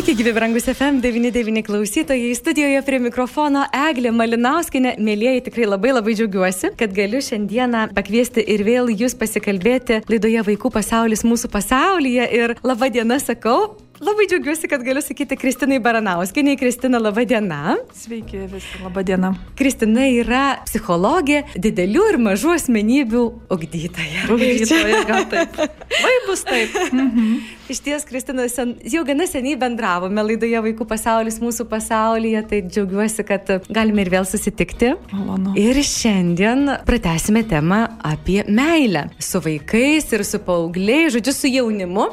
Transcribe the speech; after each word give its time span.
Sveiki, 0.00 0.16
gyvi 0.16 0.32
brangus 0.32 0.64
FM99 0.64 1.62
klausytojai. 1.62 2.34
Studijoje 2.34 2.78
prie 2.86 3.00
mikrofono 3.04 3.66
Eglė 3.76 4.08
Malinauskinė. 4.16 4.94
Mėlyjeji, 4.96 5.42
tikrai 5.50 5.66
labai 5.68 5.92
labai 5.92 6.14
džiaugiuosi, 6.16 6.70
kad 6.80 6.94
galiu 6.96 7.20
šiandieną 7.26 7.82
pakviesti 7.92 8.40
ir 8.54 8.64
vėl 8.64 8.88
jūs 8.88 9.18
pasikalbėti 9.20 10.00
laidoje 10.08 10.46
Vaikų 10.48 10.72
pasaulis 10.72 11.26
mūsų 11.28 11.52
pasaulyje. 11.52 12.32
Ir 12.32 12.56
laba 12.64 12.88
diena 12.88 13.20
sakau. 13.20 13.74
Labai 14.00 14.24
džiaugiuosi, 14.30 14.68
kad 14.68 14.80
galiu 14.80 15.02
sakyti 15.04 15.36
Kristinai 15.36 15.76
Baranauskiniai. 15.84 16.56
Kristina, 16.56 16.96
laba 16.98 17.20
diena. 17.28 17.74
Sveiki 17.92 18.38
visi, 18.48 18.78
laba 18.80 19.02
diena. 19.04 19.34
Kristina 19.58 20.06
yra 20.08 20.44
psichologė, 20.64 21.42
didelių 21.52 22.06
ir 22.14 22.16
mažų 22.24 22.54
asmenybių 22.54 23.24
ugdytoja. 23.52 24.22
Ugdytoja, 24.32 25.02
gal 25.10 25.26
taip. 25.28 25.58
Vai 25.92 26.14
bus 26.24 26.46
taip. 26.48 26.78
Mhm. 26.94 27.34
Iš 27.70 27.82
ties, 27.84 28.06
Kristina, 28.08 28.46
sen, 28.50 28.72
jau 28.88 29.04
gana 29.06 29.26
seniai 29.30 29.58
bendravome 29.60 30.24
laidoje 30.24 30.58
Vaikų 30.64 30.86
pasaulis 30.90 31.36
mūsų 31.38 31.68
pasaulyje, 31.70 32.40
tai 32.50 32.62
džiaugiuosi, 32.66 33.22
kad 33.28 33.52
galime 33.68 34.02
ir 34.02 34.10
vėl 34.16 34.24
susitikti. 34.26 34.94
Malonu. 35.12 35.52
Ir 35.60 35.78
šiandien 35.86 36.72
pratęsime 36.88 37.44
temą 37.52 37.82
apie 38.00 38.40
meilę. 38.48 39.10
Su 39.22 39.44
vaikais 39.44 40.08
ir 40.16 40.24
su 40.26 40.40
paaugliai, 40.48 41.12
žodžiu, 41.12 41.36
su 41.36 41.52
jaunimu. 41.52 42.08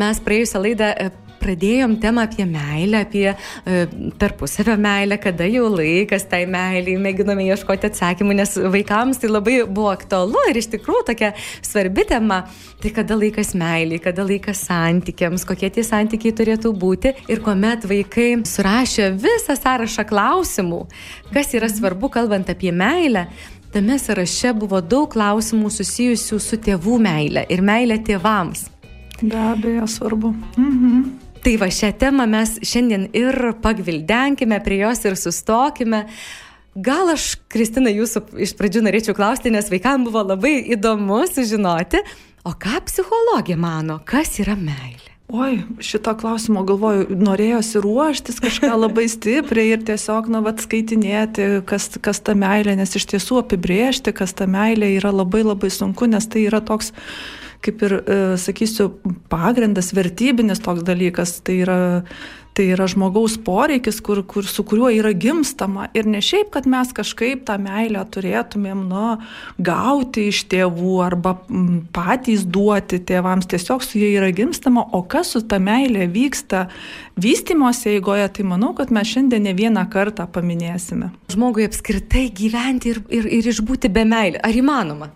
Mes 0.00 0.22
praėjusią 0.22 0.64
laidą 0.64 0.94
pradėjom 1.42 1.96
temą 2.02 2.24
apie 2.26 2.46
meilę, 2.48 3.02
apie 3.06 3.26
e, 3.32 3.36
tarpusavio 4.18 4.76
meilę, 4.80 5.18
kada 5.22 5.46
jau 5.50 5.68
laikas 5.72 6.26
tai 6.30 6.44
meiliai, 6.50 6.98
mėginome 7.02 7.46
ieškoti 7.50 7.88
atsakymų, 7.90 8.36
nes 8.40 8.56
vaikams 8.74 9.22
tai 9.22 9.30
labai 9.32 9.60
buvo 9.66 9.90
aktualu 9.92 10.46
ir 10.50 10.60
iš 10.62 10.70
tikrųjų 10.76 11.06
tokia 11.12 11.32
svarbi 11.64 12.06
tema. 12.08 12.42
Tai 12.82 12.90
kada 12.94 13.16
laikas 13.18 13.52
meiliai, 13.58 14.00
kada 14.02 14.26
laikas 14.26 14.64
santykiams, 14.66 15.46
kokie 15.48 15.70
tie 15.74 15.84
santykiai 15.86 16.34
turėtų 16.38 16.74
būti 16.74 17.14
ir 17.30 17.42
kuomet 17.44 17.86
vaikai 17.88 18.30
surašė 18.48 19.12
visą 19.22 19.56
sąrašą 19.58 20.06
klausimų, 20.10 20.84
kas 21.34 21.54
yra 21.58 21.70
svarbu 21.70 22.10
kalbant 22.12 22.50
apie 22.52 22.72
meilę, 22.74 23.28
tame 23.72 23.98
sąraše 23.98 24.52
buvo 24.58 24.82
daug 24.82 25.10
klausimų 25.14 25.70
susijusių 25.72 26.40
su 26.42 26.60
tėvų 26.66 26.98
meilė 27.06 27.46
ir 27.52 27.64
meilė 27.64 28.02
tėvams. 28.04 28.68
Be 29.22 29.38
abejo, 29.38 29.86
svarbu. 29.86 30.34
Mhm. 30.56 31.21
Tai 31.42 31.56
va 31.58 31.66
šią 31.74 31.88
temą 31.98 32.28
mes 32.30 32.54
šiandien 32.62 33.08
ir 33.18 33.34
pagvildenkime, 33.64 34.60
prie 34.62 34.78
jos 34.84 35.00
ir 35.08 35.16
sustokime. 35.18 36.04
Gal 36.78 37.10
aš, 37.12 37.32
Kristina, 37.50 37.90
jūsų 37.90 38.22
iš 38.46 38.54
pradžių 38.56 38.84
norėčiau 38.86 39.16
klausti, 39.18 39.50
nes 39.50 39.66
vaikams 39.72 40.06
buvo 40.06 40.22
labai 40.22 40.60
įdomu 40.76 41.24
sužinoti, 41.28 41.98
o 42.46 42.54
ką 42.54 42.84
psichologija 42.86 43.58
mano, 43.58 43.98
kas 44.06 44.38
yra 44.40 44.54
meilė? 44.54 45.10
Oi, 45.32 45.62
šito 45.82 46.14
klausimo 46.20 46.62
galvoju, 46.68 47.10
norėjosi 47.16 47.80
ruoštis 47.82 48.38
kažką 48.44 48.70
labai 48.76 49.08
stipriai 49.10 49.74
ir 49.74 49.84
tiesiog, 49.88 50.30
na, 50.30 50.42
vad 50.44 50.62
skaitinėti, 50.62 51.62
kas, 51.66 51.90
kas 52.04 52.22
ta 52.22 52.36
meilė, 52.38 52.76
nes 52.78 52.94
iš 52.94 53.08
tiesų 53.14 53.42
apibriežti, 53.42 54.14
kas 54.14 54.36
ta 54.38 54.46
meilė 54.46 54.94
yra 54.98 55.10
labai 55.10 55.42
labai 55.42 55.72
sunku, 55.72 56.06
nes 56.06 56.28
tai 56.28 56.46
yra 56.46 56.62
toks 56.62 56.92
kaip 57.62 57.82
ir, 57.86 57.98
e, 58.02 58.20
sakysiu, 58.40 58.90
pagrindas, 59.30 59.92
vertybinis 59.94 60.62
toks 60.62 60.82
dalykas, 60.86 61.38
tai 61.46 61.60
yra, 61.62 61.78
tai 62.56 62.66
yra 62.74 62.88
žmogaus 62.90 63.38
poreikis, 63.40 64.00
kur, 64.04 64.22
kur, 64.28 64.44
su 64.48 64.64
kuriuo 64.66 64.90
yra 64.92 65.12
gimstama. 65.16 65.86
Ir 65.96 66.08
ne 66.10 66.20
šiaip, 66.24 66.50
kad 66.52 66.66
mes 66.68 66.90
kažkaip 66.96 67.46
tą 67.48 67.56
meilę 67.62 68.02
turėtumėm, 68.12 68.82
nu, 68.90 69.04
gauti 69.62 70.26
iš 70.32 70.42
tėvų 70.52 70.98
arba 71.06 71.36
patys 71.94 72.44
duoti 72.44 73.00
tėvams, 73.08 73.48
tiesiog 73.54 73.86
su 73.86 74.02
jie 74.02 74.12
yra 74.18 74.32
gimstama, 74.34 74.84
o 74.92 75.04
kas 75.06 75.32
su 75.36 75.44
ta 75.46 75.62
meilė 75.62 76.10
vyksta 76.12 76.66
vystimosi 77.16 77.94
eigoje, 77.94 78.28
tai 78.36 78.46
manau, 78.48 78.74
kad 78.76 78.92
mes 78.92 79.08
šiandien 79.14 79.46
ne 79.46 79.56
vieną 79.56 79.86
kartą 79.92 80.26
paminėsime. 80.26 81.12
Žmogui 81.32 81.70
apskritai 81.70 82.28
gyventi 82.36 82.96
ir, 82.96 83.02
ir, 83.12 83.32
ir 83.40 83.52
išbūti 83.54 83.92
be 83.92 84.04
meilės. 84.08 84.42
Ar 84.42 84.56
įmanoma? 84.58 85.12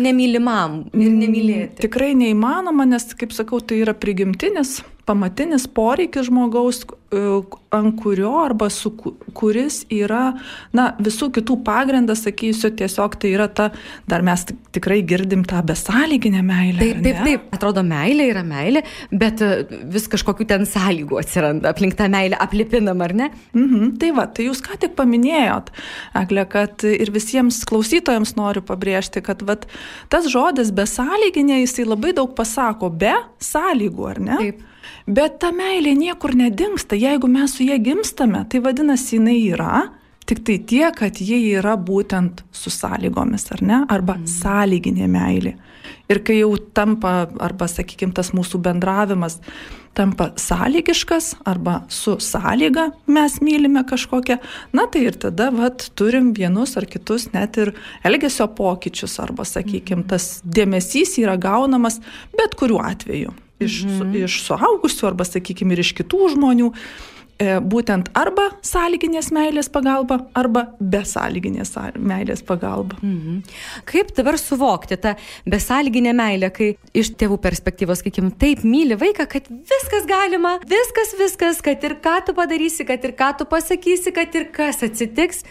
Nemylimam 0.00 0.82
ir 0.94 1.12
nemylėti. 1.14 1.84
Tikrai 1.86 2.12
neįmanoma, 2.18 2.86
nes, 2.88 3.08
kaip 3.18 3.34
sakau, 3.36 3.62
tai 3.64 3.82
yra 3.84 3.94
prigimtinis 3.96 4.80
pamatinis 5.10 5.66
poreikis 5.74 6.28
žmogaus, 6.28 6.84
e, 7.10 7.20
ant 7.74 7.94
kurio 7.98 8.32
arba 8.42 8.68
su 8.70 8.92
kuris 9.36 9.82
yra, 9.92 10.32
na, 10.76 10.90
visų 11.02 11.30
kitų 11.36 11.56
pagrindas, 11.66 12.24
sakysiu, 12.26 12.72
tiesiog 12.78 13.16
tai 13.20 13.32
yra 13.34 13.46
ta, 13.50 13.70
dar 14.10 14.24
mes 14.26 14.44
tikrai 14.74 15.00
girdim 15.06 15.42
tą 15.48 15.62
besąlyginę 15.66 16.42
meilę. 16.46 16.78
Taip, 16.82 17.02
taip, 17.06 17.20
taip, 17.26 17.48
atrodo, 17.56 17.84
meilė 17.86 18.28
yra 18.32 18.44
meilė, 18.46 18.84
bet 19.10 19.42
e, 19.46 19.50
vis 19.90 20.06
kažkokių 20.10 20.46
ten 20.50 20.66
sąlygų 20.70 21.20
atsiranda, 21.22 21.74
aplink 21.74 21.98
tą 21.98 22.08
meilę 22.12 22.38
aplipinam, 22.42 23.02
ar 23.06 23.16
ne? 23.22 23.30
Mhm, 23.54 23.94
tai 24.02 24.12
va, 24.16 24.28
tai 24.30 24.48
jūs 24.50 24.62
ką 24.66 24.78
tik 24.84 24.96
paminėjot, 24.98 25.74
Eglė, 26.20 26.46
kad 26.50 26.86
ir 26.86 27.10
visiems 27.14 27.62
klausytojams 27.68 28.36
noriu 28.38 28.62
pabrėžti, 28.66 29.22
kad 29.24 29.42
va, 29.46 29.58
tas 30.12 30.26
žodis 30.30 30.70
besąlyginė, 30.74 31.62
jisai 31.64 31.86
labai 31.88 32.14
daug 32.16 32.34
pasako, 32.38 32.90
be 32.90 33.14
sąlygų, 33.42 34.10
ar 34.14 34.26
ne? 34.30 34.40
Taip. 34.40 34.66
Bet 35.10 35.40
ta 35.42 35.48
meilė 35.50 35.96
niekur 35.98 36.36
nedingsta. 36.38 36.94
Jeigu 36.94 37.26
mes 37.30 37.56
su 37.56 37.64
jie 37.66 37.80
gimstame, 37.82 38.44
tai 38.46 38.60
vadinasi, 38.62 39.16
jinai 39.16 39.40
yra, 39.50 39.80
tik 40.30 40.44
tai 40.46 40.60
tiek, 40.62 40.94
kad 40.94 41.18
jie 41.18 41.40
yra 41.56 41.74
būtent 41.74 42.44
su 42.54 42.70
sąlygomis, 42.70 43.48
ar 43.56 43.64
ne? 43.66 43.80
Arba 43.90 44.14
mm. 44.20 44.28
sąlyginė 44.30 45.10
meilė. 45.10 45.56
Ir 46.12 46.22
kai 46.22 46.38
jau 46.38 46.52
tampa, 46.76 47.24
arba, 47.42 47.66
sakykime, 47.66 48.14
tas 48.14 48.30
mūsų 48.36 48.62
bendravimas 48.62 49.40
tampa 49.98 50.28
sąlygiškas, 50.38 51.32
arba 51.50 51.80
su 51.90 52.14
sąlyga 52.22 52.92
mes 53.10 53.40
mylime 53.42 53.82
kažkokią, 53.90 54.38
na 54.78 54.86
tai 54.86 55.08
ir 55.08 55.18
tada, 55.18 55.50
vat, 55.50 55.90
turim 55.98 56.30
vienus 56.38 56.76
ar 56.78 56.86
kitus 56.86 57.32
net 57.34 57.58
ir 57.58 57.74
elgesio 58.06 58.46
pokyčius, 58.54 59.18
arba, 59.26 59.42
sakykime, 59.42 60.06
tas 60.06 60.36
dėmesys 60.46 61.18
yra 61.18 61.34
gaunamas 61.40 61.98
bet 62.38 62.54
kuriuo 62.60 62.84
atveju 62.86 63.34
iš, 63.60 63.84
mhm. 63.86 64.18
iš 64.24 64.42
suaugusių 64.46 65.12
arba, 65.12 65.26
sakykime, 65.28 65.76
ir 65.76 65.84
iš 65.84 65.92
kitų 65.98 66.32
žmonių 66.34 66.70
e, 66.72 67.56
būtent 67.60 68.10
arba 68.18 68.48
sąlyginės 68.66 69.30
meilės 69.34 69.70
pagalba, 69.72 70.20
arba 70.38 70.66
besąlyginės 70.80 71.74
meilės 71.96 72.44
pagalba. 72.46 72.98
Mhm. 73.02 73.40
Kaip 73.88 74.12
dabar 74.18 74.38
suvokti 74.40 74.98
tą 75.00 75.14
besąlyginę 75.50 76.14
meilę, 76.16 76.52
kai 76.56 76.72
iš 76.96 77.14
tėvų 77.20 77.40
perspektyvos, 77.44 78.02
sakykim, 78.02 78.32
taip 78.40 78.64
myli 78.66 78.98
vaiką, 79.00 79.28
kad 79.30 79.48
viskas 79.48 80.08
galima, 80.10 80.58
viskas, 80.68 81.16
viskas, 81.20 81.64
kad 81.64 81.88
ir 81.88 81.98
ką 82.02 82.20
tu 82.28 82.36
padarysi, 82.36 82.88
kad 82.88 83.04
ir 83.04 83.16
ką 83.18 83.34
tu 83.40 83.48
pasakysi, 83.50 84.14
kad 84.16 84.36
ir 84.38 84.50
kas 84.54 84.84
atsitiks, 84.86 85.44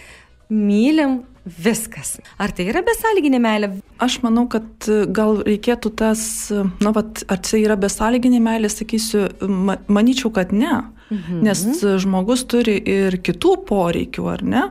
mylim 0.49 1.21
viskas. 1.49 2.17
Ar 2.41 2.53
tai 2.55 2.69
yra 2.71 2.83
besąlyginė 2.85 3.41
meilė? 3.43 3.71
Aš 4.01 4.19
manau, 4.25 4.45
kad 4.51 4.87
e, 4.87 5.01
gal 5.15 5.41
reikėtų 5.47 5.91
tas, 5.99 6.21
e, 6.53 6.63
na, 6.83 6.93
vat, 6.95 7.23
ar 7.31 7.41
tai 7.45 7.63
yra 7.63 7.79
besąlyginė 7.79 8.39
meilė, 8.43 8.71
sakysiu, 8.71 9.27
ma, 9.47 9.79
manyčiau, 9.91 10.31
kad 10.35 10.53
ne. 10.55 10.77
Mhm. 11.09 11.39
Nes 11.41 11.61
žmogus 12.03 12.43
turi 12.45 12.75
ir 12.85 13.17
kitų 13.25 13.55
poreikių, 13.65 14.25
ar 14.29 14.43
ne? 14.45 14.61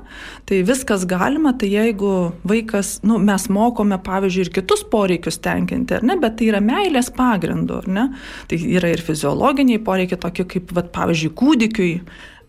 Tai 0.47 0.61
viskas 0.69 1.03
galima, 1.11 1.51
tai 1.59 1.73
jeigu 1.73 2.13
vaikas, 2.47 3.01
nu, 3.03 3.19
mes 3.19 3.49
mokome, 3.51 3.99
pavyzdžiui, 4.07 4.45
ir 4.47 4.53
kitus 4.61 4.85
poreikius 4.87 5.41
tenkinti, 5.43 5.99
ar 5.99 6.07
ne, 6.07 6.15
bet 6.23 6.39
tai 6.39 6.53
yra 6.53 6.63
meilės 6.63 7.11
pagrindu, 7.17 7.83
ar 7.83 7.91
ne? 7.91 8.07
Tai 8.51 8.59
yra 8.79 8.95
ir 8.95 9.03
fiziologiniai 9.03 9.83
poreikiai, 9.83 10.21
tokie 10.23 10.47
kaip, 10.55 10.71
vat, 10.79 10.93
pavyzdžiui, 10.95 11.35
kūdikiui 11.43 11.95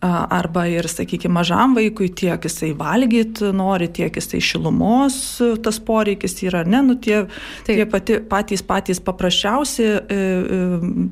arba 0.01 0.63
ir, 0.71 0.87
sakykime, 0.87 1.33
mažam 1.39 1.73
vaikui 1.75 2.07
tiek 2.15 2.45
jisai 2.47 2.71
valgyti 2.77 3.49
nori, 3.55 3.89
tiek 3.91 4.15
jisai 4.15 4.39
šilumos 4.43 5.17
tas 5.63 5.79
poreikis 5.83 6.37
yra, 6.45 6.63
ne, 6.63 6.81
nu 6.85 6.95
tie, 6.95 7.25
Taip. 7.67 7.73
tie 7.73 7.87
pati, 7.89 8.19
patys 8.29 8.63
patys 8.63 9.01
paprasčiausi 9.03 9.83
e, 9.83 9.97
e, 9.99 10.59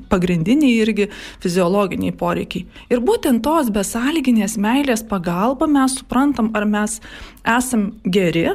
pagrindiniai 0.08 0.78
irgi 0.80 1.08
fiziologiniai 1.42 2.16
poreikiai. 2.16 2.64
Ir 2.88 3.04
būtent 3.04 3.44
tos 3.44 3.68
besąlyginės 3.74 4.56
meilės 4.60 5.04
pagalba 5.08 5.68
mes 5.68 5.98
suprantam, 6.00 6.48
ar 6.56 6.64
mes 6.68 6.98
esam 7.44 7.90
geri, 8.08 8.48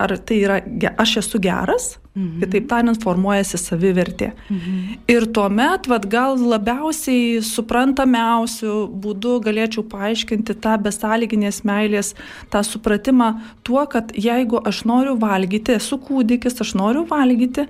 ar 0.00 0.16
tai 0.26 0.42
yra, 0.42 0.60
aš 0.98 1.20
esu 1.22 1.38
geras, 1.42 1.92
Mhm. 2.10 2.40
Kitaip 2.42 2.66
tariant, 2.66 2.98
formuojasi 2.98 3.58
savivertė. 3.60 4.32
Mhm. 4.50 4.78
Ir 5.12 5.26
tuomet, 5.30 5.86
vad, 5.86 6.08
gal 6.10 6.34
labiausiai 6.42 7.38
suprantamiausių 7.46 8.74
būdų 9.04 9.36
galėčiau 9.46 9.84
paaiškinti 9.92 10.56
tą 10.58 10.74
besąlyginės 10.82 11.62
meilės, 11.62 12.16
tą 12.50 12.64
supratimą 12.66 13.30
tuo, 13.62 13.84
kad 13.86 14.10
jeigu 14.10 14.58
aš 14.66 14.82
noriu 14.90 15.14
valgyti, 15.22 15.78
esu 15.78 16.00
kūdikis, 16.02 16.58
aš 16.60 16.74
noriu 16.74 17.06
valgyti 17.06 17.68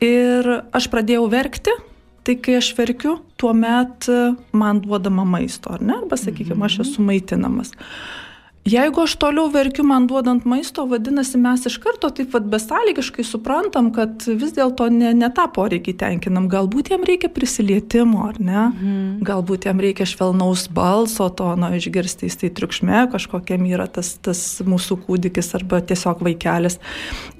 ir 0.00 0.50
aš 0.72 0.88
pradėjau 0.88 1.28
verkti, 1.28 1.76
tai 2.24 2.38
kai 2.40 2.56
aš 2.62 2.72
verkiu, 2.78 3.18
tuomet 3.36 4.08
man 4.56 4.80
duodama 4.80 5.26
maisto, 5.28 5.68
ar 5.74 5.84
ne? 5.84 6.00
Arba, 6.00 6.16
sakykime, 6.16 6.64
aš 6.64 6.80
esu 6.86 7.04
maitinamas. 7.04 7.76
Mhm. 7.76 8.30
Jeigu 8.62 9.00
aš 9.02 9.16
toliau 9.18 9.48
verkiu 9.50 9.82
man 9.82 10.04
duodant 10.06 10.44
maisto, 10.46 10.84
vadinasi, 10.86 11.34
mes 11.42 11.64
iš 11.66 11.80
karto 11.82 12.12
taip 12.14 12.28
pat 12.30 12.44
besąlygiškai 12.46 13.24
suprantam, 13.26 13.88
kad 13.94 14.22
vis 14.22 14.54
dėlto 14.54 14.86
ne, 14.94 15.10
ne 15.18 15.30
tą 15.34 15.48
poreikį 15.56 15.96
tenkinam. 15.98 16.46
Galbūt 16.50 16.92
jam 16.94 17.02
reikia 17.06 17.26
prisilietimo, 17.34 18.22
ar 18.28 18.38
ne? 18.38 18.60
Mhm. 18.68 19.24
Galbūt 19.26 19.66
jam 19.66 19.82
reikia 19.82 20.06
švelnaus 20.06 20.68
balso, 20.70 21.26
to, 21.34 21.50
na, 21.58 21.72
išgirsti 21.74 22.30
į 22.30 22.38
tai 22.44 22.52
triukšme, 22.60 23.02
kažkokiam 23.16 23.66
yra 23.66 23.88
tas, 23.90 24.14
tas 24.22 24.44
mūsų 24.62 25.00
kūdikis 25.08 25.56
arba 25.58 25.82
tiesiog 25.82 26.22
vaikelis. 26.22 26.78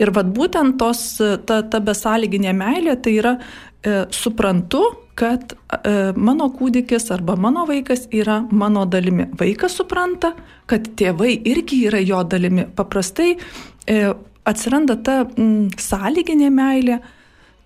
Ir 0.03 0.11
vad 0.17 0.35
būtent 0.35 0.75
tos, 0.83 1.05
ta, 1.47 1.63
ta 1.63 1.85
besąlyginė 1.87 2.51
meilė, 2.51 2.99
tai 2.99 3.21
yra 3.23 3.39
e, 3.85 4.05
suprantu, 4.15 4.83
kad 5.19 5.53
e, 5.53 6.13
mano 6.17 6.49
kūdikis 6.57 7.11
arba 7.15 7.37
mano 7.37 7.67
vaikas 7.69 8.07
yra 8.15 8.41
mano 8.51 8.85
dalimi. 8.89 9.29
Vaikas 9.39 9.77
supranta, 9.81 10.33
kad 10.71 10.89
tėvai 10.99 11.35
irgi 11.49 11.83
yra 11.91 12.01
jo 12.03 12.23
dalimi. 12.25 12.67
Paprastai 12.77 13.35
e, 13.35 13.99
atsiranda 14.49 14.97
ta 15.05 15.23
m, 15.37 15.69
sąlyginė 15.79 16.49
meilė 16.55 17.01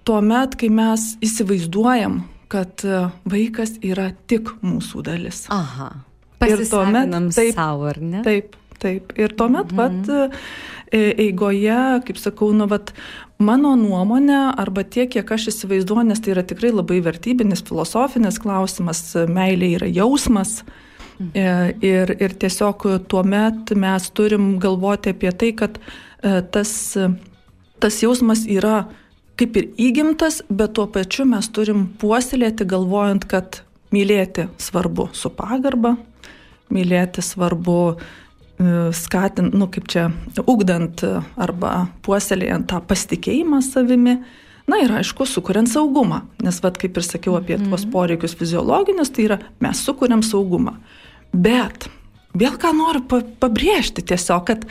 tuo 0.07 0.21
met, 0.23 0.55
kai 0.59 0.71
mes 0.71 1.15
įsivaizduojam, 1.25 2.21
kad 2.53 2.85
e, 2.87 3.07
vaikas 3.31 3.77
yra 3.87 4.11
tik 4.31 4.53
mūsų 4.67 5.07
dalis. 5.07 5.47
Aha. 5.55 5.91
Ir 6.47 6.63
tuomet 6.69 7.11
taip, 7.35 7.55
savo, 7.57 7.89
ar 7.91 7.99
ne? 8.03 8.21
Taip, 8.27 8.57
taip. 8.83 9.15
Ir 9.19 9.33
tuomet, 9.39 9.73
mhm. 9.73 9.79
vat, 9.81 10.37
e, 10.95 11.01
eigoje, 11.27 11.79
kaip 12.07 12.21
sakau, 12.21 12.53
nu, 12.55 12.69
vat, 12.71 12.93
Mano 13.37 13.75
nuomonė, 13.77 14.39
arba 14.57 14.81
tiek, 14.89 15.11
kiek 15.13 15.31
aš 15.37 15.51
įsivaizduoju, 15.51 16.07
nes 16.09 16.23
tai 16.25 16.33
yra 16.33 16.45
tikrai 16.47 16.71
labai 16.73 17.03
vertybinis, 17.05 17.61
filosofinis 17.69 18.39
klausimas, 18.41 19.03
meilė 19.29 19.75
yra 19.77 19.89
jausmas. 19.93 20.63
Mhm. 21.19 21.85
Ir, 21.85 22.13
ir 22.21 22.37
tiesiog 22.37 22.87
tuo 23.09 23.23
met 23.25 23.73
mes 23.77 24.09
turim 24.17 24.57
galvoti 24.61 25.13
apie 25.13 25.33
tai, 25.33 25.53
kad 25.57 25.79
e, 25.81 26.43
tas, 26.53 26.73
tas 27.81 28.01
jausmas 28.03 28.45
yra 28.49 28.87
kaip 29.37 29.57
ir 29.57 29.71
įgimtas, 29.81 30.43
bet 30.49 30.75
tuo 30.77 30.85
pačiu 30.93 31.25
mes 31.29 31.49
turim 31.53 31.87
puoselėti 32.01 32.69
galvojant, 32.69 33.25
kad 33.29 33.63
mylėti 33.93 34.49
svarbu 34.61 35.11
su 35.17 35.33
pagarba, 35.33 35.97
mylėti 36.73 37.25
svarbu 37.25 37.81
E, 37.97 38.26
skatint, 38.97 39.53
nu 39.53 39.69
kaip 39.69 39.89
čia, 39.93 40.07
ugdant 40.49 41.03
arba 41.37 41.89
puoselėjant 42.07 42.69
tą 42.71 42.81
pasitikėjimą 42.89 43.61
savimi. 43.65 44.17
Na 44.67 44.81
ir 44.83 44.91
aišku, 44.99 45.29
sukuriant 45.31 45.71
saugumą, 45.71 46.25
nes 46.43 46.57
vad 46.65 46.79
kaip 46.81 46.97
ir 46.99 47.05
sakiau 47.07 47.37
apie 47.39 47.55
tuos 47.61 47.85
mhm. 47.85 47.93
poreikius 47.93 48.35
fiziologinius, 48.35 49.13
tai 49.15 49.29
yra 49.29 49.39
mes 49.63 49.83
sukuriam 49.87 50.25
saugumą. 50.27 50.75
Bet 51.31 51.87
vėl 52.35 52.57
ką 52.59 52.73
noriu 52.75 53.05
pabrėžti 53.39 54.03
tiesiog, 54.03 54.49
kad 54.49 54.67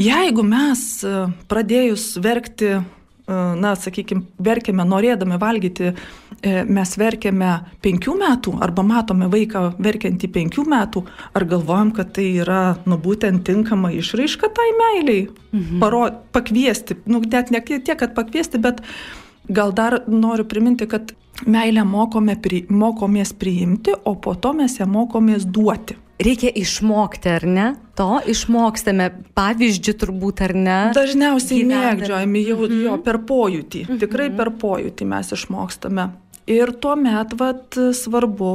jeigu 0.00 0.46
mes 0.46 0.86
e, 1.04 1.26
pradėjus 1.50 2.14
verkti 2.24 2.78
na, 3.26 3.72
sakykime, 3.78 4.26
verkiame 4.44 4.84
norėdami 4.84 5.38
valgyti, 5.40 5.92
e, 5.92 5.94
mes 6.44 6.94
verkiame 7.00 7.50
penkių 7.84 8.14
metų 8.20 8.54
arba 8.64 8.84
matome 8.86 9.28
vaiką 9.32 9.64
verkiantį 9.82 10.30
penkių 10.34 10.64
metų, 10.68 11.04
ar 11.34 11.46
galvojam, 11.48 11.92
kad 11.96 12.12
tai 12.16 12.28
yra, 12.42 12.76
nu, 12.86 12.98
būtent 13.00 13.44
tinkama 13.48 13.92
išraiška 13.94 14.50
tai 14.54 14.68
meiliai, 14.78 15.26
mhm. 15.52 15.82
paro, 15.82 16.06
pakviesti, 16.34 16.98
nu, 17.06 17.22
net 17.24 17.52
ne 17.54 17.62
tiek, 17.64 17.96
kad 17.98 18.14
pakviesti, 18.16 18.60
bet 18.62 18.82
gal 19.48 19.74
dar 19.76 20.02
noriu 20.08 20.46
priminti, 20.48 20.88
kad 20.90 21.14
meilę 21.46 21.84
mokome, 21.84 22.36
pri, 22.40 22.64
mokomės 22.70 23.34
priimti, 23.36 23.96
o 24.04 24.14
po 24.14 24.34
to 24.34 24.54
mes 24.56 24.78
ją 24.80 24.88
mokomės 24.88 25.46
duoti 25.48 25.98
reikia 26.18 26.50
išmokti, 26.54 27.28
ar 27.28 27.46
ne? 27.46 27.68
To 27.98 28.18
išmokstame 28.30 29.10
pavyzdžių 29.36 29.94
turbūt, 30.00 30.42
ar 30.46 30.54
ne? 30.56 30.78
Dažniausiai 30.96 31.64
mėgdžiojami 31.68 32.44
jau 32.48 32.58
mm 32.58 32.66
-hmm. 32.66 32.82
jo 32.84 32.98
per 32.98 33.18
pojūtį. 33.18 33.82
Mm 33.84 33.94
-hmm. 33.94 34.00
Tikrai 34.00 34.30
per 34.36 34.50
pojūtį 34.50 35.04
mes 35.04 35.32
išmokstame. 35.32 36.08
Ir 36.44 36.74
tuo 36.76 36.92
met 37.00 37.32
vat, 37.40 37.76
svarbu 37.96 38.48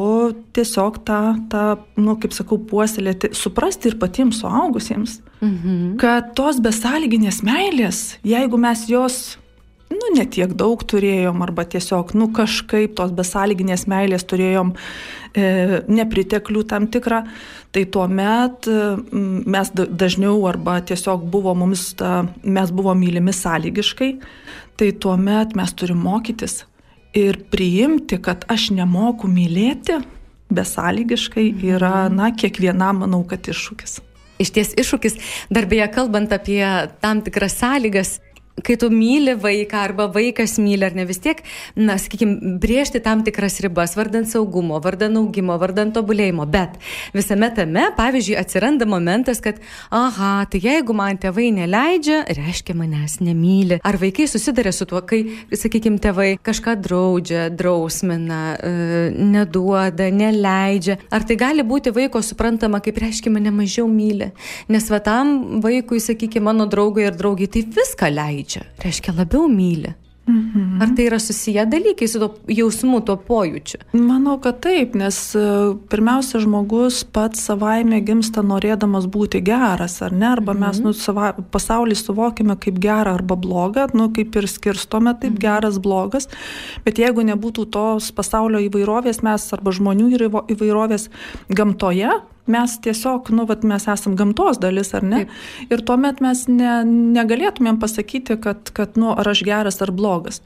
tiesiog 0.53 0.99
tą, 1.07 1.21
tą, 1.49 1.63
nu, 1.97 2.13
kaip 2.21 2.35
sakau, 2.37 2.59
puoselėti, 2.69 3.31
suprasti 3.33 3.89
ir 3.89 3.97
patiems 4.01 4.43
suaugusiems, 4.43 5.15
mhm. 5.41 5.95
kad 6.01 6.35
tos 6.37 6.61
besąlyginės 6.61 7.41
meilės, 7.47 8.03
jeigu 8.21 8.61
mes 8.61 8.85
jos 8.91 9.39
nu, 9.89 10.11
netiek 10.13 10.53
daug 10.53 10.85
turėjom, 10.85 11.41
arba 11.41 11.65
tiesiog, 11.65 12.13
nu, 12.13 12.29
kažkaip 12.35 12.93
tos 12.99 13.09
besąlyginės 13.17 13.87
meilės 13.89 14.27
turėjom 14.29 14.75
e, 15.33 15.81
nepriteklių 15.89 16.67
tam 16.69 16.85
tikrą, 16.93 17.23
tai 17.73 17.87
tuo 17.89 18.05
met 18.05 18.69
e, 18.69 18.79
mes 19.49 19.73
dažniau 19.73 20.37
arba 20.51 20.77
tiesiog 20.85 21.25
buvo 21.33 21.57
mums, 21.57 21.89
ta, 21.97 22.19
mes 22.45 22.69
buvo 22.69 22.93
mylimi 22.93 23.33
sąlygiškai, 23.33 24.13
tai 24.77 24.93
tuo 24.93 25.17
met 25.17 25.57
mes 25.57 25.73
turim 25.73 26.05
mokytis 26.05 26.61
ir 27.13 27.39
priimti, 27.51 28.19
kad 28.21 28.45
aš 28.51 28.69
nemoku 28.75 29.29
mylėti 29.29 29.99
besąlygiškai 30.53 31.51
yra, 31.75 32.09
na, 32.13 32.31
kiekvienam 32.33 33.03
manau, 33.03 33.23
kad 33.27 33.45
iššūkis. 33.49 33.99
Iš 34.39 34.51
ties 34.55 34.71
iššūkis, 34.79 35.17
dar 35.51 35.67
beje 35.69 35.89
kalbant 35.93 36.31
apie 36.33 36.63
tam 37.03 37.21
tikras 37.25 37.57
sąlygas, 37.59 38.17
kai 38.65 38.77
tu 38.79 38.89
myli 38.93 39.35
vaiką 39.39 39.77
arba 39.77 40.07
vaikas 40.11 40.57
myli 40.61 40.85
ar 40.85 40.95
ne 40.97 41.05
vis 41.09 41.21
tiek, 41.23 41.41
na, 41.77 41.97
sakykime, 42.01 42.57
brėžti 42.61 43.01
tam 43.03 43.23
tikras 43.25 43.59
ribas, 43.63 43.95
vardant 43.97 44.27
saugumo, 44.29 44.79
vardant 44.83 45.17
augimo, 45.19 45.55
vardant 45.61 45.93
tobulėjimo, 45.95 46.45
bet 46.49 46.77
visame 47.15 47.49
tame, 47.55 47.89
pavyzdžiui, 47.97 48.37
atsiranda 48.39 48.87
momentas, 48.89 49.41
kad, 49.43 49.59
aha, 49.95 50.45
tai 50.51 50.61
jeigu 50.63 50.95
man 50.97 51.19
tėvai 51.21 51.49
neleidžia, 51.55 52.21
reiškia 52.37 52.75
manęs 52.77 53.19
nemyli. 53.23 53.79
Ar 53.85 53.99
vaikai 54.01 54.27
susiduria 54.29 54.73
su 54.75 54.87
tuo, 54.89 55.01
kai, 55.07 55.21
sakykime, 55.53 56.01
tėvai 56.03 56.29
kažką 56.45 56.75
draudžia, 56.83 57.47
drausmina, 57.53 58.41
e, 58.55 58.73
neduoda, 59.15 60.09
neleidžia. 60.13 60.99
Ar 61.13 61.25
tai 61.27 61.39
gali 61.39 61.65
būti 61.65 61.93
vaiko 61.95 62.21
suprantama, 62.25 62.81
kaip 62.83 62.99
reiškia 63.01 63.33
mane 63.33 63.53
mažiau 63.53 63.87
myli? 63.89 64.31
Nes 64.69 64.89
va 64.91 65.01
tam 65.03 65.61
vaikui, 65.63 66.01
sakykime, 66.03 66.49
mano 66.49 66.65
draugai 66.69 67.09
ir 67.09 67.17
draugai 67.19 67.49
tai 67.51 67.65
viską 67.67 68.09
leidžia 68.13 68.48
keičia, 68.49 68.65
reiškia 68.83 69.13
labiau 69.17 69.47
myli. 69.47 69.95
Mhm. 70.29 70.81
Ar 70.81 70.89
tai 70.95 71.07
yra 71.07 71.17
susiję 71.19 71.65
dalykai 71.65 72.07
su 72.07 72.19
to 72.19 72.27
jausmu, 72.47 73.01
tuo 73.01 73.15
pojūčiu? 73.17 73.79
Manau, 73.97 74.37
kad 74.37 74.59
taip, 74.61 74.93
nes 74.93 75.17
e, 75.33 75.41
pirmiausia, 75.89 76.37
žmogus 76.43 77.01
pats 77.03 77.41
savaime 77.49 77.97
gimsta 78.05 78.43
norėdamas 78.45 79.07
būti 79.09 79.41
geras, 79.41 79.97
ar 80.05 80.13
ne? 80.13 80.27
Arba 80.29 80.53
mhm. 80.53 80.61
mes 80.61 80.79
nu, 80.85 80.93
sava, 80.93 81.33
pasaulį 81.33 81.97
suvokime 81.97 82.59
kaip 82.61 82.77
gerą 82.77 83.15
arba 83.17 83.33
blogą, 83.35 83.87
nu, 83.97 84.11
kaip 84.13 84.37
ir 84.37 84.45
skirstome 84.45 85.15
taip 85.17 85.33
mhm. 85.33 85.41
geras, 85.41 85.81
blogas. 85.81 86.29
Bet 86.85 87.01
jeigu 87.01 87.25
nebūtų 87.25 87.65
tos 87.73 88.11
pasaulio 88.13 88.61
įvairovės, 88.69 89.23
mes 89.25 89.49
arba 89.57 89.73
žmonių 89.73 90.13
įvairovės 90.45 91.09
gamtoje, 91.49 92.21
mes 92.51 92.75
tiesiog, 92.83 93.31
nu, 93.35 93.45
vat, 93.49 93.63
mes 93.67 93.87
esam 93.91 94.15
gamtos 94.19 94.59
dalis, 94.61 94.93
ar 94.97 95.05
ne? 95.05 95.23
Taip. 95.23 95.71
Ir 95.73 95.83
tuomet 95.87 96.21
mes 96.25 96.45
ne, 96.51 96.79
negalėtumėm 97.17 97.79
pasakyti, 97.81 98.39
kad, 98.43 98.73
kad, 98.75 98.97
nu, 98.99 99.13
ar 99.13 99.31
aš 99.31 99.43
geras 99.47 99.81
ar 99.85 99.93
blogas. 99.95 100.41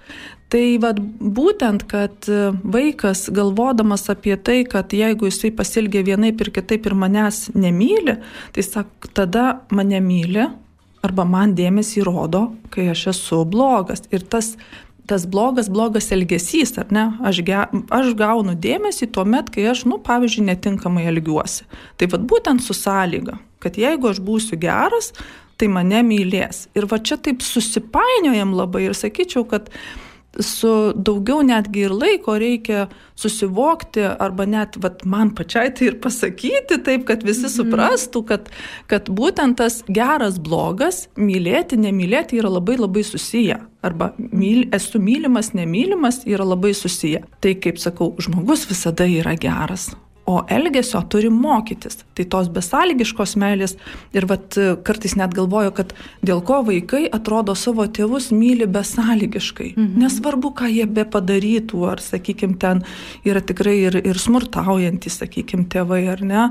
Tai 0.53 0.63
vat, 0.83 1.00
būtent, 1.00 1.88
kad 1.89 2.27
vaikas 2.63 3.25
galvodamas 3.33 4.05
apie 4.13 4.36
tai, 4.38 4.62
kad 4.69 4.93
jeigu 4.93 5.31
jisai 5.31 5.53
pasilgia 5.55 6.03
vienaip 6.05 6.43
ir 6.43 6.51
kitaip 6.53 6.89
ir 6.89 6.98
manęs 6.98 7.48
nemyli, 7.57 8.19
tai 8.53 8.67
sak, 8.67 9.10
tada 9.17 9.63
mane 9.74 10.03
myli 10.03 10.45
arba 11.03 11.25
man 11.27 11.55
dėmesį 11.57 12.05
rodo, 12.07 12.48
kai 12.74 12.88
aš 12.93 13.07
esu 13.12 13.43
blogas. 13.50 14.05
Ir 14.13 14.24
tas 14.24 14.53
tas 15.10 15.25
blogas, 15.27 15.69
blogas 15.69 16.12
elgesys, 16.15 16.77
ar 16.79 16.91
ne? 16.95 17.05
Aš, 17.27 17.41
ge, 17.45 17.60
aš 17.91 18.13
gaunu 18.19 18.55
dėmesį 18.55 19.10
tuo 19.13 19.25
met, 19.27 19.51
kai 19.53 19.67
aš, 19.74 19.86
nu, 19.89 20.00
pavyzdžiui, 20.03 20.45
netinkamai 20.48 21.05
elgiuosi. 21.12 21.67
Tai 22.00 22.10
vad 22.13 22.27
būtent 22.29 22.63
su 22.63 22.75
sąlyga, 22.77 23.38
kad 23.63 23.79
jeigu 23.79 24.12
aš 24.12 24.22
būsiu 24.24 24.60
geras, 24.62 25.12
tai 25.60 25.69
mane 25.72 26.01
mylės. 26.07 26.67
Ir 26.77 26.88
va 26.91 27.00
čia 27.00 27.19
taip 27.22 27.43
susipainiojam 27.45 28.55
labai 28.57 28.88
ir 28.88 28.98
sakyčiau, 28.98 29.45
kad 29.50 29.69
su 30.40 30.94
daugiau 30.96 31.42
netgi 31.46 31.86
ir 31.88 31.94
laiko 31.94 32.36
reikia 32.40 32.88
susivokti 33.20 34.06
arba 34.20 34.46
net 34.50 34.78
vat, 34.82 35.04
man 35.06 35.34
pačiai 35.38 35.74
tai 35.75 35.92
ir 35.92 36.00
pasakyti 36.02 36.80
taip, 36.86 37.06
kad 37.10 37.25
visi 37.25 37.46
mhm. 37.46 37.54
suprastų, 37.58 38.24
kad, 38.30 38.50
kad 38.92 39.12
būtent 39.13 39.60
tas 39.62 39.82
geras, 39.88 40.40
blogas, 40.42 41.08
mylėti, 41.18 41.78
nemylėti 41.82 42.42
yra 42.42 42.52
labai 42.54 42.80
labai 42.82 43.06
susiję. 43.08 43.60
Arba 43.84 44.13
myl, 44.18 44.63
esu 44.74 45.02
mylimas, 45.04 45.52
nemylimas 45.54 46.22
yra 46.30 46.48
labai 46.48 46.72
susiję. 46.78 47.25
Tai 47.44 47.54
kaip 47.60 47.82
sakau, 47.82 48.13
žmogus 48.24 48.63
visada 48.70 49.06
yra 49.10 49.36
geras, 49.36 49.92
o 50.25 50.44
elgesio 50.48 51.01
turi 51.10 51.30
mokytis. 51.30 52.00
Tai 52.15 52.25
tos 52.32 52.48
besąlygiškos 52.53 53.36
meilės 53.39 53.75
ir 54.15 54.27
vat, 54.30 54.56
kartais 54.88 55.18
net 55.20 55.36
galvoju, 55.36 55.74
kad 55.75 55.94
dėl 56.24 56.44
ko 56.48 56.62
vaikai 56.68 57.03
atrodo 57.12 57.56
savo 57.60 57.86
tėvus 57.86 58.32
myli 58.36 58.68
besąlygiškai. 58.72 59.74
Mhm. 59.75 60.00
Nesvarbu, 60.06 60.53
ką 60.60 60.72
jie 60.72 60.88
be 60.88 61.06
padarytų, 61.06 61.84
ar, 61.92 62.03
sakykime, 62.03 62.58
ten 62.60 62.84
yra 63.27 63.44
tikrai 63.44 63.77
ir, 63.89 64.00
ir 64.03 64.20
smurtaujantys, 64.20 65.20
sakykime, 65.24 65.68
tėvai 65.72 66.06
ar 66.15 66.24
ne. 66.24 66.50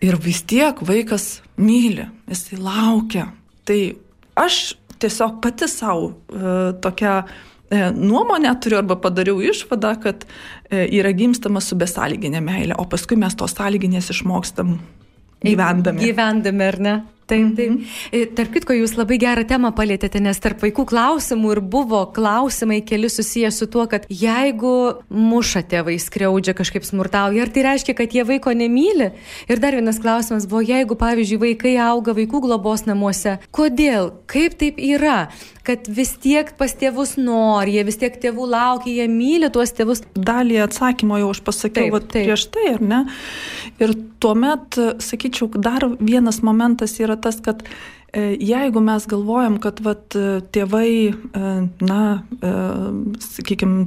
Ir 0.00 0.16
vis 0.16 0.40
tiek 0.48 0.78
vaikas 0.80 1.40
myli, 1.60 2.06
jisai 2.30 2.60
laukia. 2.62 3.26
Tai 3.68 3.80
aš 4.40 4.76
tiesiog 5.00 5.40
pati 5.42 5.68
savo 5.68 6.14
e, 6.32 6.72
tokia 6.80 7.24
E, 7.24 7.49
nuomonę 7.94 8.54
turiu 8.62 8.80
arba 8.80 8.96
padariau 8.98 9.40
išvadą, 9.42 9.94
kad 10.02 10.26
e, 10.26 10.86
yra 10.98 11.12
gimstama 11.14 11.62
su 11.62 11.78
besąlyginė 11.78 12.42
meilė, 12.42 12.74
o 12.78 12.86
paskui 12.90 13.18
mes 13.20 13.36
tos 13.38 13.54
sąlyginės 13.54 14.10
išmokstam 14.14 14.78
gyvendami. 15.44 16.04
Gyvendami, 16.04 16.66
ar 16.66 16.80
ne? 16.80 16.94
Taip, 17.30 17.52
taip. 17.54 17.70
Mhm. 17.70 18.30
Tark 18.34 18.50
kitko, 18.56 18.74
jūs 18.74 18.96
labai 18.98 19.18
gerą 19.22 19.44
temą 19.46 19.70
palėtėte, 19.76 20.18
nes 20.22 20.40
tarp 20.42 20.64
vaikų 20.64 20.82
klausimų 20.90 21.52
ir 21.54 21.60
buvo 21.62 22.00
klausimai 22.14 22.80
keli 22.86 23.10
susiję 23.12 23.52
su 23.54 23.68
tuo, 23.70 23.84
kad 23.90 24.08
jeigu 24.10 24.72
muša 25.14 25.62
tėvai 25.70 25.94
skriaudžia, 26.02 26.56
kažkaip 26.58 26.86
smurtauja, 26.86 27.44
ar 27.44 27.52
tai 27.54 27.64
reiškia, 27.68 27.94
kad 28.00 28.16
jie 28.16 28.26
vaiko 28.26 28.54
nemyli? 28.56 29.12
Ir 29.46 29.62
dar 29.62 29.78
vienas 29.78 30.02
klausimas 30.02 30.48
buvo, 30.50 30.64
jeigu, 30.66 30.98
pavyzdžiui, 30.98 31.38
vaikai 31.44 31.76
auga 31.86 32.16
vaikų 32.18 32.42
globos 32.48 32.86
namuose, 32.90 33.38
kodėl? 33.54 34.10
Kaip 34.30 34.58
taip 34.58 34.82
yra? 34.82 35.28
Kad 35.66 35.88
vis 35.92 36.14
tiek 36.22 36.52
pas 36.58 36.72
tėvus 36.76 37.16
nori, 37.20 37.76
jie 37.76 37.84
vis 37.88 38.00
tiek 38.00 38.16
tėvų 38.22 38.48
laukia, 38.50 38.92
jie 39.00 39.08
myli 39.12 39.50
tuos 39.52 39.74
tėvus. 39.76 40.02
Dalį 40.16 40.60
atsakymo 40.66 41.20
jau 41.20 41.30
aš 41.34 41.42
pasakiau 41.46 42.00
taip, 42.00 42.10
taip. 42.12 42.28
prieš 42.28 42.46
tai, 42.54 42.66
ar 42.74 42.84
ne? 42.84 43.00
Ir 43.82 43.94
tuomet, 44.22 44.78
sakyčiau, 45.02 45.50
dar 45.56 45.86
vienas 46.00 46.42
momentas 46.46 46.96
yra 47.00 47.18
tas, 47.20 47.40
kad 47.44 47.64
e, 47.66 48.34
jeigu 48.36 48.82
mes 48.84 49.06
galvojam, 49.10 49.60
kad 49.62 49.82
vat, 49.84 50.16
tėvai, 50.54 50.90
e, 51.10 51.52
na, 51.84 52.02
e, 52.40 52.54
sakykime, 53.30 53.86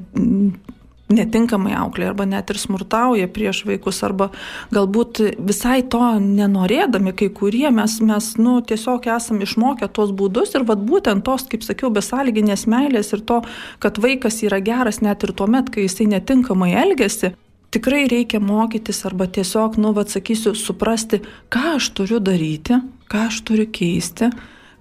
netinkamai 1.11 1.73
auklė 1.75 2.07
arba 2.09 2.25
net 2.29 2.51
ir 2.51 2.59
smurtauja 2.59 3.27
prieš 3.31 3.63
vaikus 3.67 3.99
arba 4.05 4.29
galbūt 4.73 5.19
visai 5.37 5.81
to 5.83 6.01
nenorėdami 6.23 7.13
kai 7.17 7.29
kurie 7.35 7.69
mes, 7.75 7.99
mes 8.01 8.29
nu, 8.39 8.59
tiesiog 8.63 9.07
esam 9.11 9.41
išmokę 9.43 9.89
tos 9.93 10.13
būdus 10.15 10.55
ir 10.55 10.65
vat 10.69 10.81
būtent 10.83 11.25
tos, 11.27 11.45
kaip 11.51 11.65
sakiau, 11.65 11.91
besąlyginės 11.93 12.65
meilės 12.71 13.13
ir 13.13 13.23
to, 13.27 13.41
kad 13.83 13.99
vaikas 14.03 14.41
yra 14.47 14.61
geras 14.63 15.01
net 15.03 15.23
ir 15.23 15.35
tuo 15.35 15.47
met, 15.51 15.69
kai 15.73 15.87
jisai 15.87 16.09
netinkamai 16.15 16.73
elgesi. 16.85 17.33
Tikrai 17.73 18.03
reikia 18.05 18.37
mokytis 18.37 19.01
arba 19.09 19.25
tiesiog, 19.25 19.79
nu, 19.81 19.95
vad 19.97 20.11
sakysiu, 20.13 20.53
suprasti, 20.53 21.23
ką 21.49 21.77
aš 21.79 21.89
turiu 21.97 22.19
daryti, 22.21 22.77
ką 23.09 23.27
aš 23.31 23.39
turiu 23.47 23.65
keisti, 23.73 24.29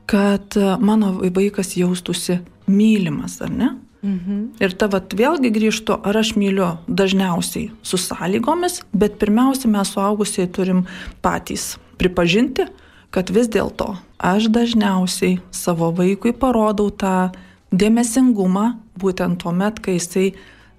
kad 0.07 0.59
mano 0.83 1.15
vaikas 1.23 1.73
jaustųsi 1.79 2.43
mylimas, 2.69 3.41
ar 3.41 3.55
ne? 3.55 3.71
Mhm. 4.03 4.59
Ir 4.59 4.73
ta 4.75 4.89
vat 4.91 5.15
vėlgi 5.15 5.53
grįžtu, 5.55 5.95
ar 6.03 6.17
aš 6.19 6.35
myliu 6.35 6.73
dažniausiai 6.91 7.71
su 7.87 7.99
sąlygomis, 8.01 8.81
bet 8.91 9.21
pirmiausia 9.23 9.71
mes 9.71 9.93
suaugusiai 9.95 10.51
turim 10.51 10.87
patys 11.23 11.77
pripažinti, 12.03 12.67
kad 13.15 13.31
vis 13.31 13.47
dėlto 13.47 13.95
aš 14.19 14.49
dažniausiai 14.51 15.39
savo 15.55 15.93
vaikui 15.95 16.35
parodau 16.35 16.91
tą 16.91 17.31
dėmesingumą 17.71 18.73
būtent 18.99 19.39
tuo 19.43 19.53
met, 19.55 19.79
kai 19.79 20.01
jisai 20.01 20.33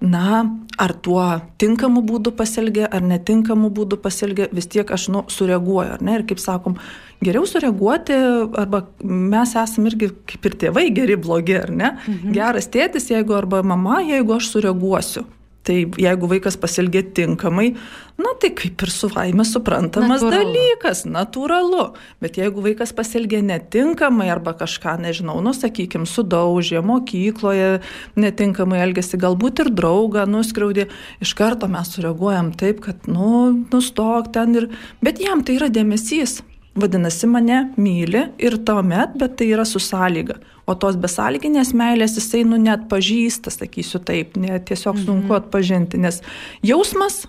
na, 0.04 0.44
ar 0.78 0.92
tuo 1.04 1.24
tinkamu 1.60 2.02
būdu 2.06 2.34
pasielgia, 2.36 2.88
ar 2.92 3.04
netinkamu 3.04 3.70
būdu 3.74 3.98
pasielgia, 4.02 4.48
vis 4.52 4.68
tiek 4.70 4.90
aš, 4.94 5.08
nu, 5.14 5.24
sureaguoju, 5.32 5.96
ar 5.96 6.04
ne? 6.04 6.18
Ir 6.18 6.26
kaip 6.28 6.42
sakom, 6.42 6.76
geriau 7.24 7.46
sureaguoti, 7.48 8.16
arba 8.60 8.84
mes 9.00 9.54
esame 9.60 9.92
irgi 9.92 10.10
kaip 10.32 10.50
ir 10.50 10.58
tėvai 10.64 10.88
geri, 10.96 11.16
blogi, 11.20 11.56
ar 11.60 11.72
ne? 11.72 11.94
Mhm. 12.04 12.34
Geras 12.36 12.68
tėtis, 12.68 13.10
jeigu 13.12 13.36
arba 13.38 13.62
mama, 13.62 14.02
jeigu 14.04 14.36
aš 14.36 14.52
sureaguosiu. 14.54 15.24
Tai 15.64 15.76
jeigu 15.96 16.28
vaikas 16.28 16.58
pasielgia 16.60 17.00
tinkamai, 17.16 17.70
na 18.20 18.34
tai 18.40 18.50
kaip 18.52 18.82
ir 18.84 18.90
suvaime 18.92 19.46
suprantamas 19.48 20.20
natūralu. 20.20 20.52
dalykas, 20.52 21.02
natūralu. 21.08 21.86
Bet 22.20 22.36
jeigu 22.36 22.60
vaikas 22.66 22.92
pasielgia 22.92 23.40
netinkamai 23.40 24.28
arba 24.28 24.52
kažką, 24.60 24.98
nežinau, 25.06 25.38
nu 25.44 25.54
sakykime, 25.56 26.04
sudaužė 26.04 26.84
mokykloje, 26.84 27.80
netinkamai 28.20 28.82
elgesi, 28.84 29.16
galbūt 29.20 29.64
ir 29.64 29.72
draugą 29.72 30.28
nuskriaudė, 30.28 30.90
iš 31.24 31.32
karto 31.38 31.70
mes 31.72 31.96
sureaguojam 31.96 32.52
taip, 32.60 32.84
kad, 32.84 33.08
nu, 33.08 33.64
nustok 33.72 34.34
ten 34.36 34.60
ir... 34.60 34.68
Bet 35.00 35.24
jam 35.24 35.40
tai 35.48 35.56
yra 35.56 35.72
dėmesys. 35.72 36.42
Vadinasi, 36.74 37.26
mane 37.30 37.60
myli 37.78 38.24
ir 38.42 38.56
tuomet, 38.66 39.14
bet 39.18 39.36
tai 39.38 39.46
yra 39.54 39.62
su 39.64 39.78
sąlyga. 39.78 40.40
O 40.66 40.74
tos 40.74 40.96
besąlyginės 40.98 41.70
meilės 41.76 42.16
jisai 42.18 42.40
nu 42.48 42.58
net 42.58 42.88
pažįsta, 42.90 43.52
sakysiu 43.54 44.00
taip, 44.02 44.34
ne, 44.40 44.56
tiesiog 44.58 44.98
sunku 44.98 45.28
mhm. 45.28 45.36
atpažinti, 45.36 46.00
nes 46.02 46.18
jausmas 46.66 47.20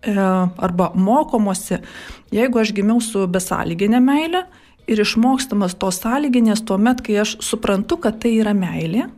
e, 0.00 0.14
arba 0.16 0.92
mokomosi, 0.94 1.82
jeigu 2.32 2.62
aš 2.62 2.72
gimiau 2.76 3.02
su 3.04 3.26
besąlyginė 3.28 4.00
meilė 4.00 4.46
ir 4.88 5.02
išmokstamas 5.02 5.74
tos 5.76 5.98
sąlyginės 6.00 6.62
tuo 6.64 6.78
met, 6.80 7.02
kai 7.04 7.18
aš 7.24 7.36
suprantu, 7.44 7.98
kad 8.00 8.22
tai 8.22 8.36
yra 8.38 8.54
meilė, 8.56 9.10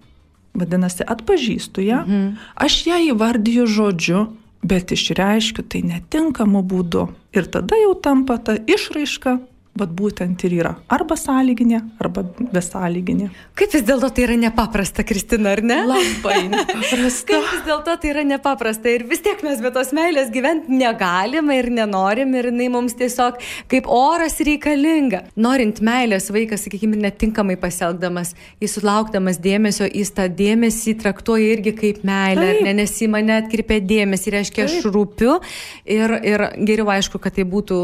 vadinasi, 0.59 1.05
atpažįstu 1.07 1.85
ją, 1.87 2.01
mhm. 2.03 2.33
aš 2.67 2.81
ją 2.89 2.99
įvardyju 3.13 3.69
žodžiu, 3.77 4.25
bet 4.67 4.91
išreiškiu 4.91 5.63
tai 5.71 5.85
netinkamu 5.87 6.65
būdu. 6.67 7.07
Ir 7.37 7.47
tada 7.47 7.79
jau 7.79 7.93
tampa 8.03 8.41
ta 8.43 8.57
išraiška 8.59 9.37
Vat 9.79 9.91
būtent 9.95 10.43
ir 10.49 10.57
yra 10.59 10.73
arba 10.91 11.17
sąlyginė, 11.19 11.81
arba 12.03 12.25
besąlyginė. 12.53 13.29
Kaip 13.59 13.75
vis 13.77 13.85
dėlto 13.87 14.11
tai 14.15 14.25
yra 14.25 14.37
nepaprasta, 14.41 15.05
Kristina, 15.07 15.53
ar 15.55 15.63
ne? 15.63 15.79
Labai 15.87 16.41
nepaprasta. 16.51 17.29
Kaip 17.29 17.47
vis 17.53 17.63
dėlto 17.67 17.95
tai 18.03 18.11
yra 18.13 18.25
nepaprasta 18.27 18.91
ir 18.91 19.05
vis 19.09 19.23
tiek 19.25 19.43
mes 19.47 19.63
be 19.63 19.71
tos 19.75 19.93
meilės 19.97 20.33
gyventi 20.35 20.75
negalime 20.75 21.59
ir 21.61 21.71
nenorim 21.75 22.35
ir 22.39 22.51
jinai 22.51 22.69
mums 22.75 22.97
tiesiog 22.99 23.39
kaip 23.71 23.89
oras 23.93 24.39
reikalinga. 24.45 25.23
Norint 25.39 25.83
meilės 25.85 26.29
vaikas, 26.35 26.65
sakykime, 26.67 26.99
netinkamai 27.05 27.59
pasielgdamas, 27.61 28.35
jis 28.63 28.79
sulaukdamas 28.79 29.41
dėmesio, 29.45 29.87
jis 29.87 30.13
tą 30.17 30.27
dėmesį 30.33 30.97
traktuoja 31.03 31.55
irgi 31.55 31.75
kaip 31.79 32.03
meilę, 32.09 32.51
ne, 32.67 32.75
nes 32.81 32.97
į 32.99 33.11
mane 33.13 33.39
atkreipia 33.43 33.79
dėmesį, 33.85 34.35
reiškia, 34.39 34.67
aš 34.67 34.89
rūpiu 34.89 35.39
ir, 35.87 36.19
ir 36.27 36.47
geriau 36.59 36.91
aišku, 36.97 37.21
kad 37.23 37.37
tai 37.39 37.47
būtų 37.49 37.81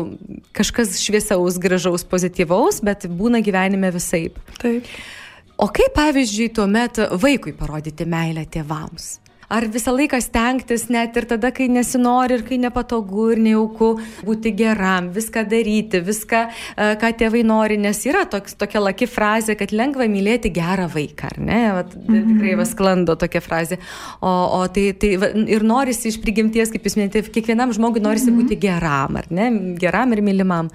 kažkas 0.57 0.99
šviesaus, 1.03 1.59
gražaus 1.63 1.84
gražaus, 1.85 2.05
pozityvaus, 2.09 2.81
bet 2.85 3.07
būna 3.09 3.43
gyvenime 3.45 3.93
visai. 3.93 4.31
Taip. 4.61 4.89
O 5.59 5.69
kaip 5.71 5.95
pavyzdžiui 5.95 6.51
tuomet 6.55 6.99
vaikui 7.21 7.55
parodyti 7.55 8.07
meilę 8.07 8.45
tėvams? 8.51 9.21
Ar 9.49 9.67
visą 9.69 9.93
laiką 9.95 10.21
stengtis 10.23 10.89
net 10.93 11.17
ir 11.17 11.27
tada, 11.29 11.51
kai 11.55 11.69
nesinori 11.69 12.39
ir 12.39 12.45
kai 12.47 12.59
nepatogu 12.63 13.31
ir 13.35 13.43
nejauku 13.45 13.91
būti 14.25 14.55
geram, 14.57 15.11
viską 15.15 15.45
daryti, 15.51 16.01
viską, 16.05 16.41
e, 16.77 16.89
ką 17.01 17.11
tėvai 17.21 17.45
nori, 17.47 17.79
nes 17.81 18.01
yra 18.09 18.25
toks, 18.31 18.57
tokia 18.61 18.81
laki 18.81 19.09
frazė, 19.11 19.57
kad 19.61 19.73
lengva 19.73 20.09
mylėti 20.11 20.53
gerą 20.55 20.89
vaiką, 20.93 21.33
ar 21.33 21.39
ne? 21.39 21.61
Vat, 21.79 21.95
mm 21.95 22.15
-hmm. 22.15 22.33
Tikrai 22.35 22.57
vasklando 22.57 23.17
tokia 23.17 23.41
frazė. 23.41 23.79
O, 24.21 24.33
o 24.61 24.69
tai, 24.69 24.93
tai 24.93 25.15
ir 25.47 25.63
norisi 25.63 26.09
iš 26.09 26.21
prigimties, 26.23 26.71
kaip 26.73 26.85
jūs 26.85 26.97
minėjote, 26.97 27.31
kiekvienam 27.31 27.73
žmogui 27.73 28.01
norisi 28.01 28.31
mm 28.31 28.39
-hmm. 28.39 28.49
būti 28.49 28.61
geram, 28.61 29.17
ar 29.17 29.27
ne? 29.31 29.51
Geram 29.79 30.13
ir 30.13 30.23
mylimam. 30.23 30.71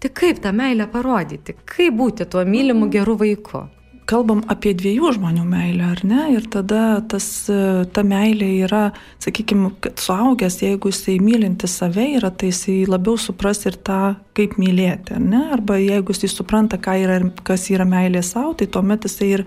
Tai 0.00 0.10
kaip 0.10 0.40
tą 0.40 0.52
meilę 0.52 0.86
parodyti? 0.86 1.54
Kaip 1.64 1.94
būti 1.94 2.24
tuo 2.24 2.44
mylimu 2.44 2.90
geru 2.90 3.16
vaiku? 3.16 3.68
Kalbam 4.08 4.42
apie 4.52 4.74
dviejų 4.76 5.14
žmonių 5.16 5.44
meilę, 5.48 5.86
ar 5.94 6.02
ne? 6.06 6.24
Ir 6.34 6.46
tada 6.52 7.00
tas, 7.10 7.26
ta 7.48 8.04
meilė 8.06 8.50
yra, 8.66 8.82
sakykime, 9.24 9.72
suaugęs, 10.00 10.60
jeigu 10.64 10.92
jisai 10.92 11.16
mylinti 11.24 11.68
save 11.70 12.06
yra, 12.18 12.30
tai 12.30 12.52
jisai 12.52 12.84
labiau 12.90 13.16
supras 13.20 13.64
ir 13.68 13.78
tą, 13.86 14.16
kaip 14.36 14.58
mylėti, 14.60 15.16
ar 15.16 15.24
ne? 15.24 15.42
Arba 15.56 15.78
jeigu 15.80 16.14
jisai 16.14 16.32
supranta, 16.32 16.78
yra, 16.78 17.20
kas 17.46 17.68
yra 17.72 17.88
meilė 17.88 18.22
savo, 18.24 18.54
tai 18.58 18.68
tuomet 18.68 19.08
jisai 19.08 19.30
ir, 19.38 19.44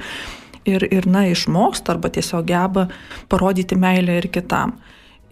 ir, 0.65 0.87
ir 0.89 1.09
na, 1.09 1.27
išmoksta 1.29 1.95
arba 1.95 2.11
tiesiog 2.13 2.47
geba 2.49 2.87
parodyti 3.29 3.77
meilę 3.77 4.21
ir 4.21 4.29
kitam. 4.33 4.77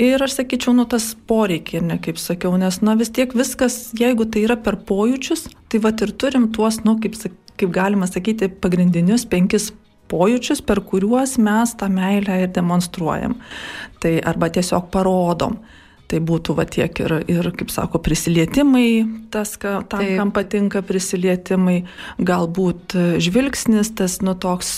Ir 0.01 0.20
aš 0.20 0.41
sakyčiau, 0.41 0.74
nu 0.75 0.84
tas 0.91 1.13
poreikiai, 1.27 1.79
ne 1.79 1.96
kaip 2.03 2.20
sakiau, 2.20 2.58
nes, 2.60 2.82
na 2.84 2.98
vis 3.00 3.13
tiek 3.15 3.32
viskas, 3.32 3.94
jeigu 3.96 4.27
tai 4.27 4.44
yra 4.44 4.58
per 4.60 4.75
pojūčius, 4.84 5.48
tai 5.72 5.79
va 5.79 5.94
ir 5.96 6.12
turim 6.20 6.50
tuos, 6.51 6.82
nu 6.84 6.98
kaip, 7.00 7.15
kaip 7.60 7.72
galima 7.76 8.08
sakyti, 8.10 8.50
pagrindinius 8.62 9.26
penkis 9.30 9.72
pojūčius, 10.12 10.62
per 10.66 10.84
kuriuos 10.86 11.38
mes 11.42 11.74
tą 11.80 11.90
meilę 11.92 12.42
ir 12.44 12.52
demonstruojam. 12.54 13.38
Tai 14.02 14.14
arba 14.32 14.52
tiesiog 14.54 14.92
parodom. 14.94 15.58
Tai 16.06 16.20
būtų 16.22 16.54
va 16.58 16.68
tiek 16.70 17.00
ir, 17.02 17.14
ir 17.32 17.48
kaip 17.58 17.72
sako, 17.74 17.98
prisilietimai, 18.06 18.88
tas, 19.34 19.56
ka, 19.58 19.80
tam, 19.90 20.04
Taip. 20.04 20.12
kam 20.20 20.32
patinka 20.36 20.84
prisilietimai, 20.86 21.80
galbūt 22.22 22.94
žvilgsnis, 23.26 23.90
tas, 23.98 24.20
nu, 24.22 24.36
toks 24.38 24.72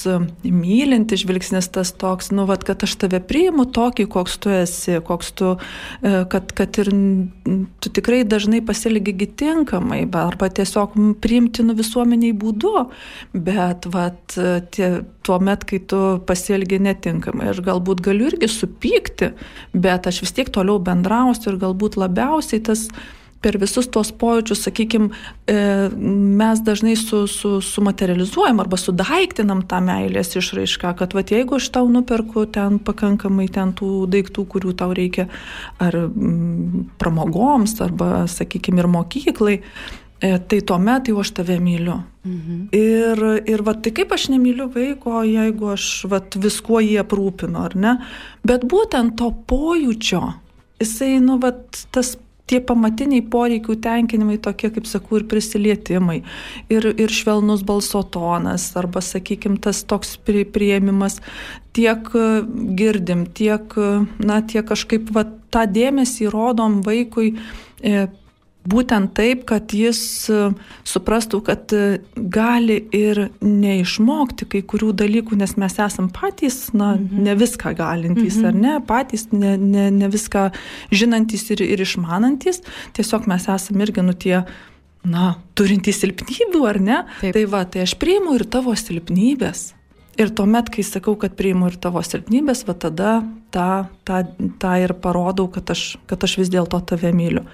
mylinti 0.43 1.19
žvilgsnis, 1.19 1.67
tas 1.75 1.91
toks, 1.91 2.31
nu, 2.31 2.47
va, 2.47 2.55
kad 2.55 2.85
aš 2.87 2.95
tave 3.03 3.19
priimu 3.19 3.67
tokį, 3.75 4.07
koks 4.13 4.37
tu 4.43 4.53
esi, 4.55 5.01
koks 5.03 5.33
tu, 5.35 5.51
e, 5.99 6.23
kad, 6.31 6.55
kad 6.55 6.79
ir 6.79 6.93
tu 7.83 7.91
tikrai 7.99 8.23
dažnai 8.23 8.63
pasilgi 8.63 9.27
tinkamai, 9.27 10.05
arba 10.17 10.47
tiesiog 10.47 10.95
priimtinu 11.23 11.75
visuomeniai 11.75 12.31
būdu, 12.39 12.87
bet, 13.35 13.91
va, 13.91 14.09
tie, 14.71 14.93
tuo 15.27 15.37
met, 15.43 15.67
kai 15.67 15.81
tu 15.83 16.01
pasielgi 16.27 16.79
netinkamai, 16.87 17.51
aš 17.51 17.61
galbūt 17.67 18.01
galiu 18.07 18.31
irgi 18.31 18.49
supykti, 18.51 19.33
bet 19.75 20.07
aš 20.09 20.23
vis 20.23 20.35
tiek 20.39 20.49
toliau 20.53 20.79
bendrauju 20.79 21.27
stipriausia 21.27 21.53
ir 21.53 21.61
galbūt 21.61 21.97
labiausiai 21.97 22.63
tas 22.63 22.89
per 23.41 23.59
visus 23.61 23.85
tos 23.87 24.09
pojūčius, 24.11 24.63
sakykime, 24.65 25.11
mes 25.47 26.61
dažnai 26.65 26.95
su, 26.97 27.27
su, 27.29 27.59
sumaterializuojam 27.61 28.59
arba 28.59 28.79
sudaiktinam 28.81 29.61
tą 29.69 29.77
meilės 29.85 30.33
išraišką, 30.35 30.95
kad 30.97 31.13
va, 31.13 31.21
jeigu 31.21 31.59
aš 31.59 31.69
tau 31.69 31.85
nuperku 31.87 32.47
ten 32.49 32.79
pakankamai 32.79 33.47
ten 33.53 33.75
tų 33.77 34.07
daiktų, 34.09 34.47
kurių 34.49 34.73
tau 34.73 34.89
reikia, 34.97 35.27
ar 35.77 35.99
pramogoms, 36.97 37.77
arba, 37.85 38.25
sakykime, 38.25 38.81
ir 38.81 38.89
mokyklai, 38.89 39.59
tai 40.19 40.61
tuomet 40.65 41.11
jau 41.11 41.19
aš 41.21 41.31
tave 41.37 41.59
myliu. 41.61 41.99
Mhm. 42.25 42.61
Ir, 42.75 43.23
ir 43.47 43.63
va, 43.63 43.75
tai 43.77 43.93
kaip 43.95 44.11
aš 44.11 44.29
nemyliu 44.33 44.69
vaiko, 44.73 45.21
jeigu 45.27 45.73
aš 45.75 46.05
va, 46.11 46.21
viskuo 46.47 46.81
jį 46.83 46.97
aprūpinu, 47.03 47.63
ar 47.63 47.75
ne? 47.77 47.97
Bet 48.47 48.65
būtent 48.67 49.15
to 49.19 49.29
pojūčio, 49.49 50.23
jisai, 50.81 51.17
nu, 51.23 51.37
vat, 51.43 51.85
tas 51.93 52.15
tie 52.47 52.59
pamatiniai 52.63 53.23
poreikių 53.27 53.75
tenkinimai 53.83 54.37
tokie, 54.43 54.69
kaip 54.73 54.87
sakau, 54.87 55.19
ir 55.19 55.27
prisilietimai, 55.29 56.21
ir, 56.71 56.87
ir 56.95 57.13
švelnus 57.13 57.63
balso 57.67 58.03
tonas, 58.07 58.69
arba, 58.79 59.03
sakykime, 59.03 59.59
tas 59.63 59.83
toks 59.87 60.15
prie, 60.23 60.45
prieimimas, 60.47 61.19
tiek 61.75 62.07
e, 62.15 62.27
girdim, 62.79 63.25
tiek, 63.35 63.75
e, 63.75 63.89
na, 64.23 64.39
tiek 64.47 64.67
kažkaip 64.67 65.11
va, 65.15 65.25
tą 65.51 65.65
dėmesį 65.67 66.31
rodom 66.31 66.79
vaikui. 66.87 67.33
E, 67.83 68.07
būtent 68.67 69.13
taip, 69.17 69.43
kad 69.49 69.73
jis 69.75 69.99
e, 70.31 70.39
suprastų, 70.87 71.41
kad 71.47 71.73
e, 71.75 71.99
gali 72.15 72.77
ir 72.95 73.27
neišmokti 73.41 74.47
kai 74.51 74.63
kurių 74.67 74.93
dalykų, 75.01 75.37
nes 75.39 75.55
mes 75.59 75.77
esam 75.83 76.09
patys, 76.13 76.67
na, 76.73 76.95
mhm. 76.95 77.23
ne 77.27 77.37
viską 77.39 77.73
galintys, 77.77 78.39
mhm. 78.41 78.47
ar 78.49 78.59
ne, 78.65 78.75
patys 78.87 79.27
ne, 79.33 79.55
ne, 79.61 79.89
ne 79.93 80.11
viską 80.13 80.49
žinantys 80.91 81.47
ir, 81.55 81.63
ir 81.65 81.85
išmanantys, 81.85 82.63
tiesiog 82.97 83.29
mes 83.31 83.47
esam 83.53 83.85
irgi 83.85 84.05
nu 84.05 84.15
tie 84.17 84.41
na, 85.07 85.35
turintys 85.57 86.01
silpnybių, 86.03 86.63
ar 86.67 86.81
ne? 86.83 87.01
Taip. 87.21 87.33
Tai 87.37 87.43
va, 87.51 87.63
tai 87.69 87.85
aš 87.85 87.95
priimu 88.01 88.35
ir 88.37 88.47
tavo 88.51 88.75
silpnybės. 88.77 89.71
Ir 90.17 90.31
tuomet, 90.33 90.71
kai 90.73 90.81
sakau, 90.81 91.13
kad 91.19 91.35
priimu 91.37 91.69
ir 91.69 91.77
tavo 91.81 92.01
silpnybės, 92.01 92.65
va 92.67 92.73
tada 92.73 93.11
tą, 93.51 93.85
tą, 94.07 94.23
tą 94.61 94.73
ir 94.83 94.95
parodau, 95.03 95.47
kad 95.51 95.69
aš, 95.73 95.95
kad 96.09 96.23
aš 96.23 96.37
vis 96.41 96.51
dėlto 96.53 96.81
tave 96.89 97.13
myliu. 97.15 97.45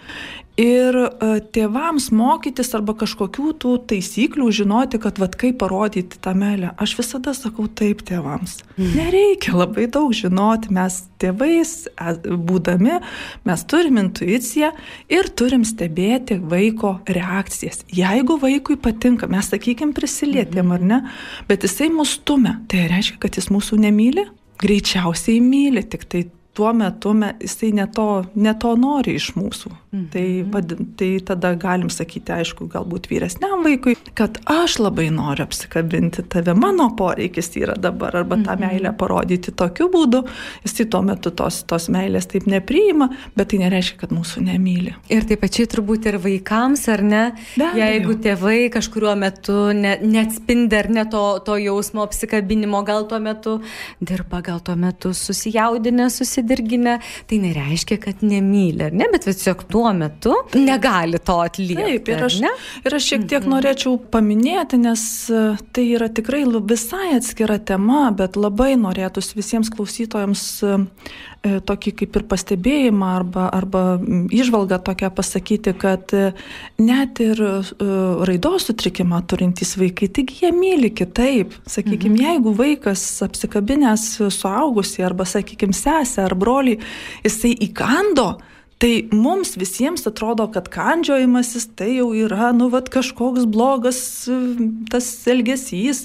Ir 0.54 0.94
e, 0.94 1.28
tėvams 1.50 2.12
mokytis 2.14 2.76
arba 2.78 2.94
kažkokių 2.94 3.48
tų 3.58 3.72
taisyklių 3.90 4.52
žinoti, 4.54 5.00
kad 5.02 5.18
vad 5.18 5.34
kaip 5.42 5.58
parodyti 5.64 6.20
tą 6.22 6.36
meilę. 6.38 6.76
Aš 6.78 6.94
visada 7.00 7.34
sakau 7.34 7.66
taip 7.66 8.04
tėvams. 8.06 8.60
Mm. 8.76 8.92
Nereikia 9.00 9.56
labai 9.58 9.88
daug 9.90 10.14
žinoti, 10.14 10.70
mes 10.78 11.00
tėvais 11.24 11.72
e, 11.90 12.14
būdami, 12.22 13.00
mes 13.50 13.66
turim 13.66 13.98
intuiciją 14.04 14.70
ir 15.10 15.32
turim 15.34 15.66
stebėti 15.66 16.38
vaiko 16.38 17.00
reakcijas. 17.10 17.82
Jeigu 17.90 18.38
vaikui 18.44 18.78
patinka, 18.78 19.26
mes 19.34 19.50
sakykim 19.50 19.98
prisilietėm 19.98 20.78
ar 20.78 20.86
ne, 20.86 21.02
bet 21.50 21.66
jisai 21.66 21.90
mus 21.90 22.14
stumia, 22.20 22.60
tai 22.70 22.86
reiškia, 22.94 23.18
kad 23.26 23.42
jis 23.42 23.50
mūsų 23.50 23.82
nemyli? 23.88 24.30
Greičiausiai 24.64 25.42
myli, 25.44 25.84
tik 25.84 26.08
tai 26.10 26.24
tuo 26.56 26.72
metu 26.74 27.14
me, 27.18 27.34
jisai 27.42 27.74
ne 27.76 27.88
to, 27.92 28.08
ne 28.36 28.54
to 28.60 28.76
nori 28.80 29.18
iš 29.20 29.34
mūsų. 29.36 29.74
Mhm. 29.94 30.08
Tai, 30.12 30.46
vad, 30.52 30.74
tai 30.98 31.20
tada 31.26 31.54
galim 31.56 31.90
sakyti, 31.94 32.34
aišku, 32.34 32.68
galbūt 32.72 33.08
vyresniam 33.12 33.64
vaikui, 33.66 33.96
kad 34.18 34.40
aš 34.50 34.80
labai 34.82 35.08
noriu 35.14 35.46
apsikabinti 35.46 36.26
tave, 36.34 36.56
mano 36.58 36.90
poreikis 36.98 37.52
yra 37.60 37.76
dabar, 37.80 38.16
arba 38.24 38.40
tą 38.42 38.56
mhm. 38.58 38.66
meilę 38.66 38.94
parodyti 38.98 39.54
tokiu 39.56 39.88
būdu, 39.94 40.24
jisai 40.66 40.88
tuo 40.92 41.04
metu 41.06 41.32
tos, 41.32 41.62
tos 41.70 41.90
meilės 41.94 42.28
taip 42.32 42.48
nepriima, 42.50 43.10
bet 43.38 43.52
tai 43.54 43.62
nereiškia, 43.64 44.00
kad 44.04 44.16
mūsų 44.16 44.44
nemyli. 44.50 44.96
Ir 45.14 45.28
taip 45.30 45.44
pačiai 45.46 45.70
turbūt 45.72 46.10
ir 46.12 46.20
vaikams, 46.24 46.88
ar 46.94 47.06
ne? 47.06 47.24
Be 47.58 47.72
Jeigu 47.78 48.18
tėvai 48.24 48.68
kažkuriuo 48.74 49.16
metu 49.20 49.58
ne, 49.78 49.96
neatspindi 50.02 50.80
ar 50.80 50.90
ne 50.92 51.08
to, 51.10 51.24
to 51.46 51.58
jausmo 51.62 52.04
apsikabinimo, 52.06 52.84
gal 52.88 53.08
tuo 53.10 53.22
metu 53.24 53.60
dirba, 54.02 54.42
gal 54.46 54.62
tuo 54.66 54.76
metu 54.80 55.14
susijaudinę, 55.18 56.10
persidirginę, 56.44 57.00
tai 57.28 57.40
nereiškia, 57.40 57.98
kad 57.98 58.22
nemyli, 58.22 58.90
ne, 58.92 59.08
bet 59.12 59.26
tiesiog 59.28 59.64
tuo 59.70 59.83
metu 59.92 60.34
negali 60.56 61.20
to 61.20 61.36
atlikti. 61.44 61.76
Taip, 61.84 62.10
ir 62.14 62.24
aš, 62.28 62.38
ir 62.86 62.96
aš 62.96 63.08
šiek 63.12 63.26
tiek 63.28 63.42
mhm. 63.42 63.52
norėčiau 63.56 63.98
paminėti, 64.14 64.80
nes 64.82 65.04
e, 65.30 65.44
tai 65.76 65.86
yra 65.98 66.10
tikrai 66.14 66.44
visai 66.70 67.14
atskira 67.18 67.60
tema, 67.60 68.08
bet 68.16 68.38
labai 68.40 68.74
norėtųsi 68.80 69.38
visiems 69.38 69.72
klausytojams 69.74 70.46
e, 70.64 70.78
e, 70.78 71.54
tokį 71.68 71.96
kaip 72.02 72.20
ir 72.20 72.28
pastebėjimą 72.32 73.12
arba, 73.18 73.50
arba 73.54 73.84
išvalgą 74.32 74.80
tokią 74.88 75.12
pasakyti, 75.16 75.76
kad 75.80 76.14
net 76.80 77.20
ir 77.24 77.42
raidos 78.28 78.70
sutrikimą 78.70 79.20
turintys 79.28 79.76
vaikai, 79.80 80.10
taigi 80.14 80.44
jie 80.44 80.54
myli 80.56 80.94
kitaip. 80.96 81.58
Sakykime, 81.68 82.16
mhm. 82.16 82.24
jeigu 82.24 82.56
vaikas 82.58 83.04
apsikabinęs 83.26 84.08
suaugusi 84.34 85.04
arba, 85.04 85.28
sakykime, 85.28 85.76
sesę 85.76 86.28
ar 86.28 86.38
brolį, 86.40 86.78
jisai 87.26 87.54
įkando, 87.68 88.34
Tai 88.84 89.08
mums 89.16 89.54
visiems 89.56 90.02
atrodo, 90.10 90.50
kad 90.52 90.66
kandžiojimasis 90.68 91.70
tai 91.80 91.94
jau 91.94 92.10
yra, 92.20 92.50
nu, 92.52 92.66
vat 92.68 92.90
kažkoks 92.92 93.46
blogas 93.48 94.00
tas 94.92 95.08
elgesys 95.32 96.02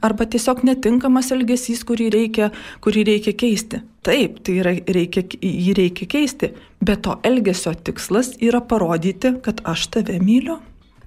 arba 0.00 0.24
tiesiog 0.24 0.62
netinkamas 0.64 1.28
elgesys, 1.36 1.82
kurį 1.84 2.06
reikia, 2.14 2.48
kurį 2.80 3.04
reikia 3.10 3.34
keisti. 3.36 3.82
Taip, 4.08 4.40
tai 4.48 4.54
yra, 4.62 4.72
reikia, 4.96 5.26
jį 5.44 5.76
reikia 5.76 6.08
keisti, 6.16 6.54
bet 6.80 7.04
to 7.04 7.18
elgesio 7.20 7.74
tikslas 7.76 8.32
yra 8.40 8.62
parodyti, 8.64 9.34
kad 9.44 9.60
aš 9.68 9.90
tave 9.98 10.16
myliu. 10.24 10.56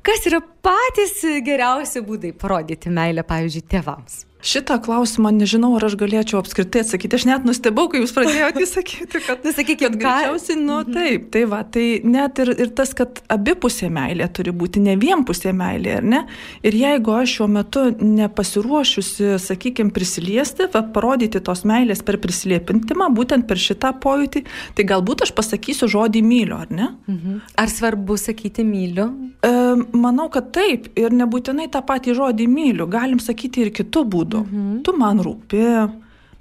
Kas 0.06 0.30
yra 0.30 0.44
patys 0.46 1.24
geriausi 1.42 2.06
būdai 2.06 2.36
parodyti 2.38 2.94
meilę, 2.94 3.26
pavyzdžiui, 3.26 3.66
tėvams? 3.74 4.22
Šitą 4.46 4.78
klausimą 4.78 5.32
nežinau, 5.34 5.72
ar 5.80 5.88
aš 5.88 5.96
galėčiau 5.98 6.38
apskritai 6.38 6.84
atsakyti. 6.84 7.18
Aš 7.18 7.24
net 7.26 7.46
nustebau, 7.48 7.88
kai 7.90 8.04
jūs 8.04 8.12
pradėjote 8.14 8.68
sakyti, 8.76 9.22
kad... 9.26 9.42
nu, 9.42 9.54
sakykit, 9.56 9.96
greičiausiai, 9.98 10.60
nu 10.60 10.76
mhm. 10.84 10.94
taip, 10.94 11.24
tai 11.34 11.42
va, 11.50 11.64
tai 11.66 11.86
net 12.06 12.42
ir, 12.44 12.52
ir 12.62 12.70
tas, 12.78 12.92
kad 12.98 13.24
abipusė 13.34 13.90
meilė 13.94 14.28
turi 14.38 14.54
būti, 14.54 14.84
ne 14.86 14.94
vienpusė 15.02 15.50
meilė, 15.58 15.96
ar 15.98 16.06
ne? 16.12 16.20
Ir 16.62 16.78
jeigu 16.78 17.16
aš 17.18 17.34
šiuo 17.40 17.48
metu 17.56 17.88
nepasiruošusi, 17.98 19.32
sakykime, 19.42 19.90
prisiliesti, 19.96 20.70
va, 20.76 20.84
parodyti 20.94 21.42
tos 21.42 21.66
meilės 21.66 22.06
per 22.06 22.20
prisiliepintimą, 22.22 23.10
būtent 23.18 23.50
per 23.50 23.58
šitą 23.58 23.96
pojūtį, 24.06 24.46
tai 24.78 24.88
galbūt 24.94 25.26
aš 25.26 25.34
pasakysiu 25.34 25.90
žodį 25.90 26.22
myliu, 26.22 26.60
ar 26.62 26.70
ne? 26.70 26.92
Mhm. 27.10 27.42
Ar 27.66 27.74
svarbu 27.74 28.20
sakyti 28.22 28.62
myliu? 28.68 29.10
E, 29.42 29.52
manau, 29.98 30.30
kad 30.30 30.54
taip. 30.54 30.92
Ir 31.00 31.14
nebūtinai 31.18 31.66
tą 31.74 31.82
patį 31.86 32.14
žodį 32.22 32.46
myliu. 32.52 32.86
Galim 32.92 33.18
sakyti 33.24 33.66
ir 33.66 33.74
kitų 33.74 34.06
būdų 34.14 34.35
būdu. 34.36 34.46
Mhm. 34.52 34.84
Tu 34.86 34.96
man 34.98 35.22
rūpi, 35.24 35.66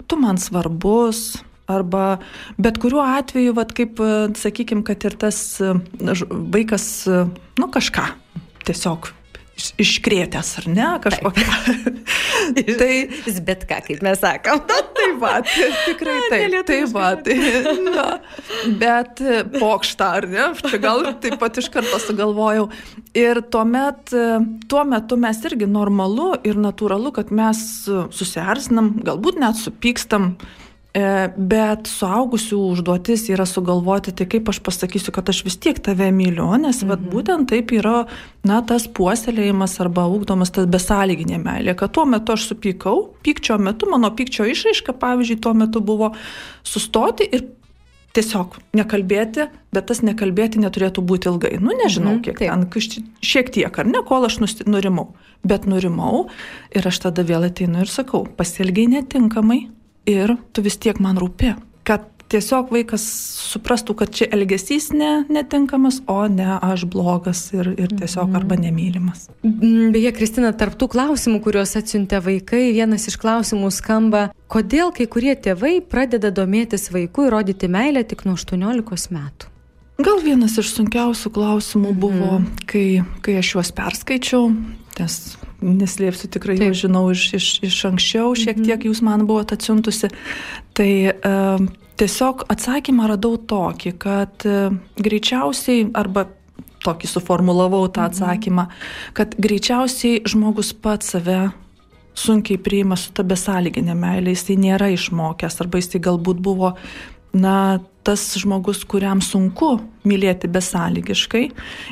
tu 0.07 0.19
man 0.21 0.37
svarbus. 0.37 1.41
Arba 1.65 2.19
bet 2.61 2.77
kuriuo 2.77 3.01
atveju, 3.01 3.55
vat, 3.57 3.71
kaip, 3.73 3.97
sakykime, 4.37 4.83
kad 4.85 5.01
ir 5.01 5.15
tas 5.17 5.57
vaikas, 5.97 7.07
nu 7.57 7.69
kažką 7.73 8.05
tiesiog 8.65 9.09
iškrėtęs, 9.81 10.51
ar 10.61 10.67
ne, 10.69 10.87
kažkokia. 11.01 11.47
tai 12.53 12.89
jis 13.25 13.39
bet 13.45 13.65
ką, 13.69 13.79
kaip 13.87 14.03
mes 14.05 14.19
sakom. 14.21 14.61
Na, 14.69 14.81
tai 14.97 15.07
va, 15.21 15.33
tai, 15.45 15.69
tikrai 15.85 16.17
taip. 16.31 16.57
Tai 16.69 16.79
va, 16.93 17.11
tai, 17.25 17.37
na, 17.87 18.07
bet 18.81 19.23
pokštą, 19.55 20.09
ar 20.19 20.29
ne, 20.31 20.49
čia 20.65 20.81
gal 20.83 21.05
taip 21.23 21.39
pat 21.41 21.61
iš 21.61 21.71
karto 21.73 22.01
sugalvojau. 22.03 22.67
Ir 23.15 23.41
tuomet, 23.53 24.13
tuo 24.71 24.83
metu 24.89 25.17
mes 25.21 25.41
irgi 25.47 25.69
normalu 25.69 26.33
ir 26.47 26.59
natūralu, 26.59 27.13
kad 27.15 27.33
mes 27.35 27.63
susierzinam, 27.85 28.95
galbūt 29.05 29.41
net 29.41 29.59
supykstam 29.61 30.33
E, 30.35 30.74
bet 30.95 31.89
suaugusių 31.91 32.57
užduotis 32.71 33.25
yra 33.33 33.43
sugalvoti, 33.49 34.13
tai 34.15 34.27
kaip 34.31 34.47
aš 34.47 34.61
pasakysiu, 34.63 35.11
kad 35.15 35.27
aš 35.27 35.41
vis 35.43 35.57
tiek 35.59 35.81
tave 35.83 36.07
myliu, 36.15 36.47
nes 36.61 36.79
mhm. 36.79 36.91
vat, 36.93 37.03
būtent 37.11 37.49
taip 37.51 37.73
yra, 37.75 38.05
na, 38.47 38.61
tas 38.63 38.87
puoselėjimas 38.87 39.75
arba 39.83 40.05
ūkdomas 40.07 40.53
tas 40.55 40.69
besąlyginė 40.71 41.41
meilė, 41.43 41.75
kad 41.75 41.91
tuo 41.97 42.07
metu 42.07 42.37
aš 42.37 42.47
supykau, 42.53 43.09
pykčio 43.27 43.59
metu, 43.59 43.91
mano 43.91 44.13
pykčio 44.15 44.47
išraiška, 44.53 44.95
pavyzdžiui, 45.01 45.41
tuo 45.43 45.53
metu 45.57 45.83
buvo 45.83 46.13
sustoti 46.63 47.27
ir 47.27 47.43
tiesiog 48.15 48.55
nekalbėti, 48.79 49.49
bet 49.75 49.89
tas 49.91 49.99
nekalbėti 50.05 50.61
neturėtų 50.63 51.03
būti 51.03 51.27
ilgai. 51.27 51.57
Nu, 51.59 51.75
nežinau, 51.75 52.15
mhm, 52.15 52.23
kiek 52.23 52.39
taip. 52.39 52.71
ten, 52.71 53.07
šiek 53.19 53.51
tiek 53.51 53.79
ar 53.83 53.89
ne, 53.89 53.99
kol 54.07 54.27
aš 54.29 54.39
nurimau. 54.63 55.09
Bet 55.45 55.67
nurimau 55.67 56.29
ir 56.71 56.87
aš 56.87 57.03
tada 57.03 57.25
vėl 57.27 57.49
ateinu 57.49 57.83
ir 57.83 57.91
sakau, 57.91 58.23
pasielgiai 58.39 58.87
netinkamai, 58.95 59.65
ir 60.09 60.35
tu 60.53 60.65
vis 60.65 60.77
tiek 60.81 60.99
man 61.03 61.19
rūpi. 61.21 61.55
Kad 61.85 62.07
tiesiog 62.31 62.71
vaikas 62.73 63.03
suprastų, 63.51 63.95
kad 63.99 64.13
čia 64.15 64.27
elgesys 64.33 64.89
ne, 64.95 65.25
netinkamas, 65.31 66.01
o 66.09 66.17
ne 66.31 66.57
aš 66.57 66.85
blogas 66.91 67.47
ir, 67.53 67.69
ir 67.77 67.93
tiesiog 67.93 68.27
mhm. 68.29 68.37
arba 68.39 68.57
nemylimas. 68.59 69.27
Mm, 69.45 69.91
beje, 69.95 70.13
Kristina, 70.17 70.51
tarptų 70.57 70.89
klausimų, 70.95 71.41
kuriuos 71.45 71.75
atsiuntė 71.79 72.21
vaikai, 72.25 72.67
vienas 72.75 73.07
iš 73.11 73.19
klausimų 73.21 73.71
skamba, 73.73 74.27
kodėl 74.51 74.93
kai 74.95 75.09
kurie 75.11 75.35
tėvai 75.37 75.77
pradeda 75.85 76.33
domėtis 76.33 76.89
vaikų 76.93 77.27
ir 77.27 77.37
rodyti 77.37 77.69
meilę 77.71 78.05
tik 78.07 78.25
nuo 78.27 78.37
18 78.39 79.13
metų. 79.15 79.54
Gal 79.95 80.19
vienas 80.19 80.57
iš 80.59 80.73
sunkiausių 80.75 81.31
klausimų 81.35 81.93
buvo, 81.95 82.39
mhm. 82.39 82.47
kai, 82.67 82.85
kai 83.23 83.37
aš 83.39 83.53
juos 83.55 83.71
perskaičiau, 83.75 84.49
nes 84.99 85.17
neslėpsiu, 85.65 86.27
tikrai 86.33 86.57
jau 86.59 86.73
žinau 86.75 87.05
iš, 87.13 87.29
iš, 87.37 87.47
iš 87.63 87.79
anksčiau, 87.87 88.33
šiek 88.35 88.59
tiek 88.59 88.75
mhm. 88.75 88.87
jūs 88.89 89.01
man 89.05 89.23
buvote 89.29 89.55
atsiuntusi. 89.55 90.11
Tai 90.75 90.91
uh, 91.15 91.63
tiesiog 91.95 92.43
atsakymą 92.51 93.07
radau 93.13 93.37
tokį, 93.39 93.95
kad 94.01 94.47
uh, 94.49 94.75
greičiausiai 94.99 95.87
arba 95.95 96.27
tokį 96.85 97.09
suformulavau 97.09 97.85
tą 97.87 98.03
mhm. 98.03 98.11
atsakymą, 98.11 98.67
kad 99.17 99.37
greičiausiai 99.39 100.25
žmogus 100.27 100.75
pats 100.75 101.15
save 101.15 101.39
sunkiai 102.15 102.59
priima 102.61 102.95
su 102.99 103.11
ta 103.15 103.25
besąlyginė 103.27 103.95
meilė, 103.97 104.35
jisai 104.35 104.55
nėra 104.59 104.87
išmokęs 104.93 105.59
arba 105.63 105.81
jisai 105.81 105.99
galbūt 106.03 106.39
buvo 106.43 106.75
na, 107.35 107.81
tas 108.05 108.21
žmogus, 108.37 108.83
kuriam 108.87 109.21
sunku 109.23 109.79
mylėti 110.05 110.49
besąlygiškai. 110.51 111.45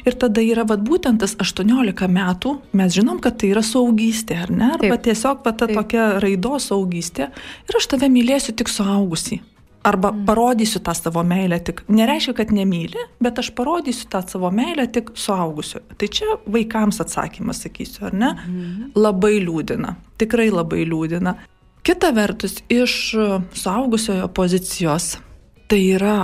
Ir 0.05 0.17
tada 0.21 0.43
yra 0.45 0.65
vat, 0.69 0.83
būtent 0.85 1.23
tas 1.23 1.33
18 1.41 2.09
metų, 2.13 2.57
mes 2.77 2.93
žinom, 2.93 3.17
kad 3.23 3.39
tai 3.41 3.49
yra 3.55 3.63
saugystė, 3.65 4.37
ar 4.45 4.53
ne? 4.53 4.69
Arba 4.75 4.93
Taip. 4.99 5.07
tiesiog 5.09 5.41
va, 5.41 5.55
ta 5.55 5.65
Taip. 5.65 5.79
tokia 5.79 6.05
raidos 6.23 6.69
saugystė. 6.69 7.31
Ir 7.69 7.79
aš 7.79 7.89
tave 7.95 8.11
mylėsiu 8.13 8.53
tik 8.59 8.69
suaugusi. 8.69 9.41
Arba 9.83 10.13
mm. 10.13 10.21
parodysiu 10.29 10.79
tą 10.79 10.93
savo 10.95 11.25
meilę 11.27 11.57
tik, 11.59 11.81
nereiškia, 11.91 12.35
kad 12.37 12.53
nemyli, 12.55 13.01
bet 13.19 13.41
aš 13.41 13.49
parodysiu 13.57 14.07
tą 14.13 14.21
savo 14.29 14.53
meilę 14.53 14.85
tik 14.93 15.11
suaugusiu. 15.19 15.81
Tai 15.99 16.07
čia 16.07 16.37
vaikams 16.45 17.01
atsakymas, 17.03 17.65
sakysiu, 17.65 18.05
ar 18.07 18.15
ne? 18.15 18.31
Mm. 18.45 18.93
Labai 18.95 19.41
liūdina, 19.43 19.97
tikrai 20.21 20.47
labai 20.53 20.85
liūdina. 20.87 21.35
Kita 21.83 22.13
vertus, 22.15 22.61
iš 22.71 22.95
suaugusiojo 23.59 24.29
pozicijos 24.31 25.17
tai 25.71 25.81
yra, 25.95 26.17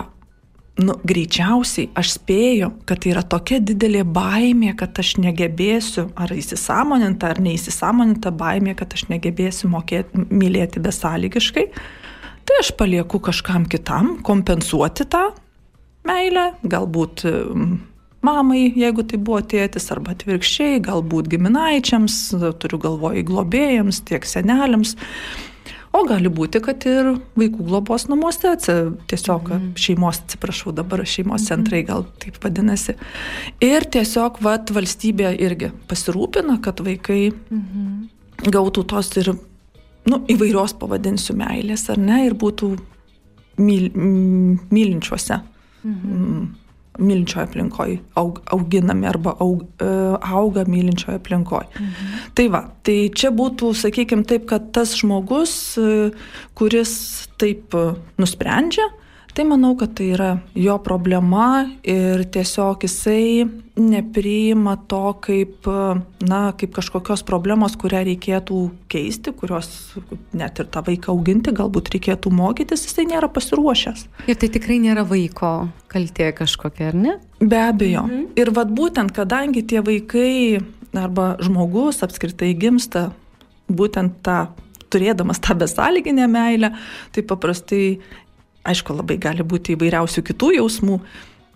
nu, 0.79 0.95
greičiausiai 1.07 1.89
aš 1.99 2.13
spėju, 2.17 2.71
kad 2.89 3.03
tai 3.03 3.13
yra 3.13 3.23
tokia 3.27 3.59
didelė 3.63 4.05
baimė, 4.07 4.73
kad 4.79 4.99
aš 5.01 5.15
negebėsiu, 5.23 6.07
ar 6.19 6.33
įsisamoninta, 6.35 7.33
ar 7.33 7.41
neįsisamoninta 7.43 8.33
baimė, 8.35 8.75
kad 8.79 8.95
aš 8.95 9.07
negebėsiu 9.11 9.71
mokėti, 9.73 10.25
mylėti 10.29 10.83
besąlygiškai, 10.83 11.67
tai 12.49 12.63
aš 12.63 12.73
palieku 12.79 13.21
kažkam 13.23 13.67
kitam 13.69 14.17
kompensuoti 14.25 15.07
tą 15.11 15.29
meilę, 16.07 16.51
galbūt 16.63 17.25
mamai, 18.25 18.69
jeigu 18.75 19.05
tai 19.07 19.19
buvo 19.21 19.41
tėtis, 19.45 19.87
arba 19.93 20.15
atvirkščiai, 20.15 20.81
galbūt 20.83 21.29
giminaičiams, 21.31 22.17
turiu 22.61 22.79
galvoj 22.81 23.23
globėjams, 23.27 24.03
tiek 24.09 24.27
seneliams. 24.27 24.95
O 25.95 26.03
gali 26.05 26.29
būti, 26.29 26.61
kad 26.61 26.85
ir 26.85 27.15
vaikų 27.39 27.65
globos 27.65 28.05
namuose, 28.11 28.51
tiesiog 29.09 29.49
mhm. 29.49 29.71
šeimos, 29.79 30.21
atsiprašau, 30.25 30.73
dabar 30.77 31.01
šeimos 31.01 31.41
mhm. 31.41 31.47
centrai 31.47 31.81
gal 31.87 32.05
taip 32.21 32.37
vadinasi. 32.43 32.95
Ir 33.65 33.87
tiesiog 33.89 34.37
vat, 34.45 34.69
valstybė 34.75 35.33
irgi 35.41 35.71
pasirūpina, 35.89 36.59
kad 36.65 36.83
vaikai 36.85 37.31
mhm. 37.33 38.49
gautų 38.53 38.85
tos 38.93 39.11
ir 39.21 39.33
nu, 40.09 40.21
įvairios 40.29 40.77
pavadinsiu 40.79 41.35
meilės, 41.39 41.89
ar 41.89 41.99
ne, 42.01 42.23
ir 42.29 42.37
būtų 42.39 42.73
myl, 43.59 43.91
mylinčiuose. 44.69 45.41
Mhm 45.83 46.47
mylinčioje 46.99 47.47
aplinkoje 47.47 47.97
aug, 48.19 48.39
auginami 48.53 49.07
arba 49.09 49.35
aug, 49.39 49.63
e, 49.81 49.89
auga 50.19 50.65
mylinčioje 50.67 51.19
aplinkoje. 51.19 51.67
Mhm. 51.79 52.13
Tai 52.35 52.47
va, 52.53 52.63
tai 52.83 52.97
čia 53.15 53.31
būtų, 53.35 53.73
sakykime, 53.75 54.25
taip, 54.27 54.47
kad 54.49 54.71
tas 54.75 54.95
žmogus, 54.99 55.53
e, 55.77 56.11
kuris 56.59 56.93
taip 57.41 57.75
e, 57.75 57.93
nusprendžia, 58.21 58.89
Tai 59.33 59.45
manau, 59.45 59.75
kad 59.77 59.93
tai 59.95 60.09
yra 60.15 60.29
jo 60.57 60.75
problema 60.83 61.63
ir 61.85 62.25
tiesiog 62.33 62.83
jisai 62.83 63.45
nepriima 63.79 64.75
to 64.91 65.13
kaip, 65.23 65.69
na, 66.27 66.39
kaip 66.59 66.73
kažkokios 66.75 67.23
problemos, 67.27 67.77
kurią 67.79 68.01
reikėtų 68.09 68.59
keisti, 68.91 69.33
kurios 69.37 69.69
net 70.35 70.59
ir 70.59 70.67
tą 70.73 70.83
vaiką 70.87 71.13
auginti, 71.13 71.53
galbūt 71.55 71.93
reikėtų 71.95 72.33
mokytis, 72.35 72.83
jisai 72.89 73.07
nėra 73.11 73.29
pasiruošęs. 73.31 74.07
Ir 74.27 74.39
tai 74.39 74.51
tikrai 74.51 74.79
nėra 74.83 75.05
vaiko 75.07 75.53
kaltė 75.93 76.31
kažkokia, 76.35 76.91
ar 76.91 76.99
ne? 76.99 77.15
Be 77.39 77.61
abejo. 77.63 78.03
Mhm. 78.09 78.25
Ir 78.39 78.51
vad 78.57 78.73
būtent, 78.75 79.15
kadangi 79.15 79.63
tie 79.63 79.83
vaikai 79.85 80.59
arba 80.97 81.35
žmogus 81.43 82.01
apskritai 82.03 82.55
gimsta 82.57 83.11
būtent 83.69 84.19
tą 84.25 84.47
turėdamas 84.89 85.37
tą 85.43 85.55
besąlyginę 85.57 86.27
meilę, 86.27 86.71
tai 87.13 87.23
paprastai 87.23 87.99
Aišku, 88.69 88.95
labai 88.99 89.17
gali 89.21 89.45
būti 89.45 89.75
įvairiausių 89.75 90.23
kitų 90.29 90.53
jausmų. 90.59 90.99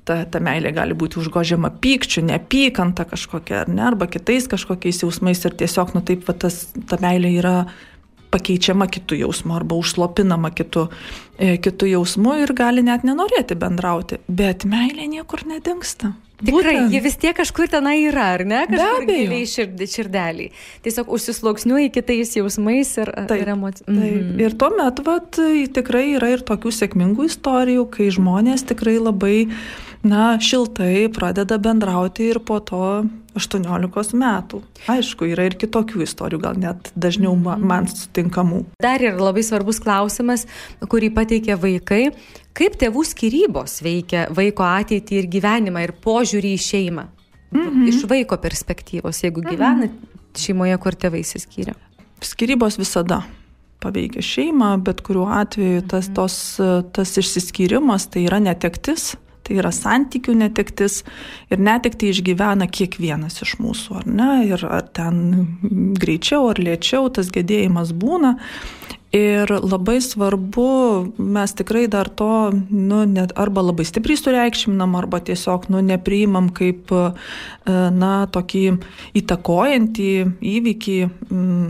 Ta, 0.03 0.17
ta 0.27 0.41
meilė 0.43 0.73
gali 0.75 0.95
būti 0.99 1.15
užgožiama 1.21 1.69
pykčiu, 1.79 2.25
neapykanta 2.27 3.05
kažkokia, 3.07 3.61
ar 3.63 3.69
ne, 3.71 3.85
arba 3.87 4.09
kitais 4.11 4.49
kažkokiais 4.51 4.99
jausmais 5.05 5.39
ir 5.47 5.55
tiesiog, 5.61 5.93
nu 5.95 6.01
taip, 6.03 6.25
va, 6.27 6.35
tas, 6.35 6.65
ta 6.89 6.99
meilė 6.99 7.31
yra 7.37 7.53
pakeičiama 8.33 8.89
kitų 8.91 9.21
jausmų 9.21 9.55
arba 9.61 9.77
užslopinama 9.79 10.51
kitų, 10.57 10.87
e, 11.37 11.55
kitų 11.63 11.93
jausmų 11.93 12.35
ir 12.43 12.53
gali 12.57 12.83
net 12.83 13.05
nenorėti 13.07 13.55
bendrauti. 13.55 14.19
Bet 14.27 14.67
meilė 14.67 15.07
niekur 15.07 15.45
nedingsta. 15.47 16.11
Tikrai, 16.43 16.73
Būtent. 16.75 16.91
ji 16.91 16.99
vis 17.05 17.15
tiek 17.21 17.35
kažkur 17.37 17.69
tenai 17.71 17.95
yra, 18.03 18.25
ar 18.35 18.43
ne? 18.47 18.63
Kažkur 18.67 19.05
giliai 19.07 19.45
širdį, 19.47 19.87
širdelį. 19.93 20.47
Tiesiog 20.83 21.11
užsisloksniuoji 21.15 21.91
kitais 21.95 22.35
jausmais 22.35 22.91
ir, 22.99 23.13
taip, 23.29 23.39
ir 23.45 23.53
emocijais. 23.55 23.87
Mhm. 23.87 24.35
Ir 24.43 24.57
tuomet, 24.59 24.99
vat, 25.07 25.39
tikrai 25.77 26.05
yra 26.17 26.33
ir 26.35 26.43
tokių 26.43 26.73
sėkmingų 26.75 27.29
istorijų, 27.31 27.87
kai 27.95 28.09
žmonės 28.11 28.67
tikrai 28.73 28.97
labai, 28.99 29.37
na, 30.03 30.37
šiltai 30.39 31.09
pradeda 31.13 31.57
bendrauti 31.57 32.29
ir 32.33 32.39
po 32.43 32.59
to 32.59 33.03
18 33.39 34.13
metų. 34.19 34.61
Aišku, 34.91 35.25
yra 35.31 35.47
ir 35.49 35.57
kitokių 35.57 36.03
istorijų, 36.05 36.41
gal 36.43 36.59
net 36.59 36.91
dažniau 36.95 37.33
mhm. 37.35 37.65
man 37.67 37.89
sutinkamų. 37.89 38.65
Dar 38.83 39.01
ir 39.01 39.17
labai 39.17 39.43
svarbus 39.43 39.81
klausimas, 39.83 40.47
kurį 40.91 41.13
pateikė 41.15 41.57
vaikai 41.57 42.05
Kaip 42.53 42.75
tėvų 42.77 43.01
skirybos 43.09 43.79
veikia 43.81 44.27
vaiko 44.33 44.65
ateitį 44.67 45.17
ir 45.23 45.29
gyvenimą 45.35 45.87
ir 45.87 45.95
požiūrį 46.03 46.51
į 46.53 46.59
šeimą? 46.61 47.05
Mm 47.53 47.61
-hmm. 47.61 47.87
Iš 47.89 48.03
vaiko 48.09 48.37
perspektyvos, 48.37 49.23
jeigu 49.23 49.41
mhm. 49.41 49.49
gyvena 49.49 49.85
mm 49.85 49.89
-hmm. 49.89 50.37
šeimoje, 50.37 50.77
kur 50.77 50.93
tėvai 50.93 51.21
įsiskyrė. 51.25 51.73
Skirybos 52.21 52.77
visada 52.77 53.23
paveikia 53.79 54.21
šeimą, 54.21 54.77
bet 54.83 55.01
kuriuo 55.01 55.27
atveju 55.27 55.81
tas, 55.81 56.07
mhm. 56.07 56.13
tos, 56.13 56.59
tas 56.91 57.17
išsiskyrimas 57.17 58.07
tai 58.07 58.25
yra 58.25 58.39
netektis, 58.39 59.15
tai 59.43 59.59
yra 59.59 59.71
santykių 59.75 60.35
netektis 60.39 61.01
ir 61.51 61.61
netekti 61.63 62.11
išgyvena 62.13 62.69
kiekvienas 62.71 63.41
iš 63.45 63.57
mūsų, 63.61 64.01
ar 64.01 64.09
ne, 64.09 64.31
ir 64.47 64.65
ar 64.67 64.87
ten 64.95 65.21
greičiau 65.99 66.49
ar 66.53 66.61
lėčiau 66.63 67.11
tas 67.13 67.31
gedėjimas 67.33 67.95
būna. 67.95 68.37
Ir 69.13 69.45
labai 69.45 69.99
svarbu, 70.01 70.69
mes 71.21 71.51
tikrai 71.53 71.83
dar 71.85 72.07
to, 72.09 72.49
nu, 72.73 73.03
net 73.05 73.35
arba 73.37 73.61
labai 73.61 73.85
stipriai 73.85 74.17
sureikšminam, 74.17 74.95
arba 74.97 75.19
tiesiog, 75.21 75.67
nu, 75.69 75.83
nepriimam 75.85 76.47
kaip, 76.49 76.89
e, 76.89 77.75
na, 77.93 78.13
tokį 78.33 78.63
įtakojantį 79.21 80.09
įvykį. 80.55 80.97
Mm, 81.29 81.69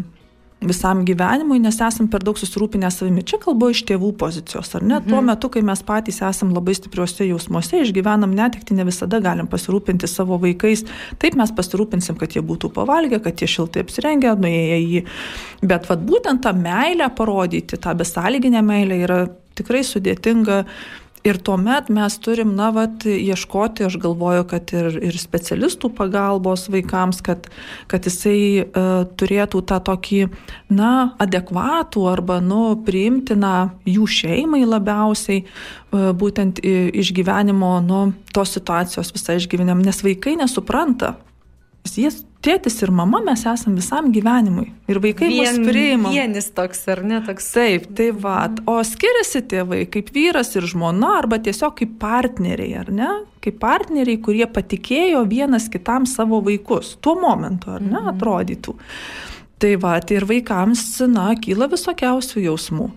visam 0.68 1.04
gyvenimui, 1.08 1.60
nes 1.64 1.78
esam 1.84 2.08
per 2.12 2.24
daug 2.26 2.38
susirūpinę 2.40 2.90
savimi. 2.94 3.24
Čia 3.28 3.40
kalbu 3.44 3.70
iš 3.74 3.84
tėvų 3.90 4.14
pozicijos, 4.20 4.74
ar 4.78 4.86
ne? 4.86 4.98
Mhm. 5.00 5.10
Tuo 5.12 5.22
metu, 5.26 5.52
kai 5.54 5.64
mes 5.66 5.84
patys 5.86 6.22
esam 6.26 6.54
labai 6.56 6.76
stipriuose 6.78 7.28
jausmuose, 7.28 7.84
išgyvenam 7.84 8.34
netikti, 8.38 8.78
ne 8.78 8.88
visada 8.88 9.22
galim 9.24 9.50
pasirūpinti 9.52 10.10
savo 10.10 10.40
vaikais. 10.42 10.86
Taip 11.22 11.38
mes 11.40 11.54
pasirūpinsim, 11.56 12.18
kad 12.20 12.36
jie 12.36 12.44
būtų 12.46 12.72
pavalgę, 12.76 13.22
kad 13.24 13.42
jie 13.42 13.50
šiltai 13.52 13.86
apsirengę, 13.86 14.36
nuėję 14.40 14.82
į. 14.84 15.06
Bet 15.64 15.88
vad 15.92 16.04
būtent 16.08 16.44
tą 16.46 16.56
meilę 16.58 17.10
parodyti, 17.18 17.80
tą 17.80 17.96
besąlyginę 18.00 18.64
meilę 18.66 19.00
yra 19.06 19.24
tikrai 19.58 19.84
sudėtinga 19.86 20.64
Ir 21.24 21.38
tuomet 21.40 21.88
mes 21.88 22.16
turim, 22.20 22.52
na, 22.58 22.68
vat, 22.76 23.06
ieškoti, 23.08 23.86
aš 23.88 23.96
galvoju, 24.04 24.44
kad 24.52 24.74
ir, 24.76 24.98
ir 25.08 25.16
specialistų 25.16 25.94
pagalbos 25.96 26.66
vaikams, 26.74 27.22
kad, 27.24 27.48
kad 27.88 28.10
jisai 28.10 28.66
uh, 28.66 29.06
turėtų 29.16 29.62
tą 29.72 29.80
tokį, 29.88 30.22
na, 30.76 31.14
adekvatų 31.24 32.04
arba, 32.12 32.42
nu, 32.44 32.76
priimtiną 32.84 33.56
jų 33.88 34.08
šeimai 34.20 34.66
labiausiai, 34.68 35.46
uh, 35.46 36.12
būtent 36.12 36.60
išgyvenimo, 36.60 37.78
nu, 37.88 38.06
tos 38.36 38.58
situacijos 38.58 39.16
visą 39.16 39.40
išgyvenam, 39.40 39.80
nes 39.80 40.04
vaikai 40.04 40.36
nesupranta. 40.44 41.16
Jis 42.00 42.22
tėtis 42.44 42.76
ir 42.84 42.92
mama 42.94 43.22
mes 43.24 43.46
esam 43.48 43.76
visam 43.78 44.10
gyvenimui. 44.14 44.68
Ir 44.92 45.00
vaikai 45.04 45.30
Vien, 45.32 45.60
mus 45.60 45.70
priima. 45.70 46.12
Vienis 46.14 46.50
toks 46.56 46.84
ar 46.92 47.04
ne 47.08 47.22
toks. 47.26 47.50
Taip, 47.56 47.88
tai 47.98 48.10
va. 48.26 48.38
O 48.70 48.80
skiriasi 48.88 49.44
tėvai 49.52 49.84
kaip 49.94 50.12
vyras 50.16 50.54
ir 50.58 50.68
žmona 50.70 51.16
arba 51.22 51.40
tiesiog 51.44 51.78
kaip 51.82 51.98
partneriai, 52.02 52.74
ar 52.84 52.92
ne? 52.94 53.12
Kaip 53.44 53.60
partneriai, 53.64 54.20
kurie 54.24 54.48
patikėjo 54.48 55.24
vienas 55.32 55.70
kitam 55.72 56.08
savo 56.10 56.42
vaikus. 56.46 56.98
Tuo 57.04 57.16
momentu, 57.20 57.72
ar 57.78 57.84
ne, 57.84 58.00
mhm. 58.00 58.20
Tai 59.62 59.76
va, 59.80 59.94
tai 60.04 60.18
ir 60.18 60.26
vaikams, 60.28 60.82
na, 61.12 61.30
kyla 61.40 61.70
visokiausių 61.72 62.42
jausmų. 62.48 62.90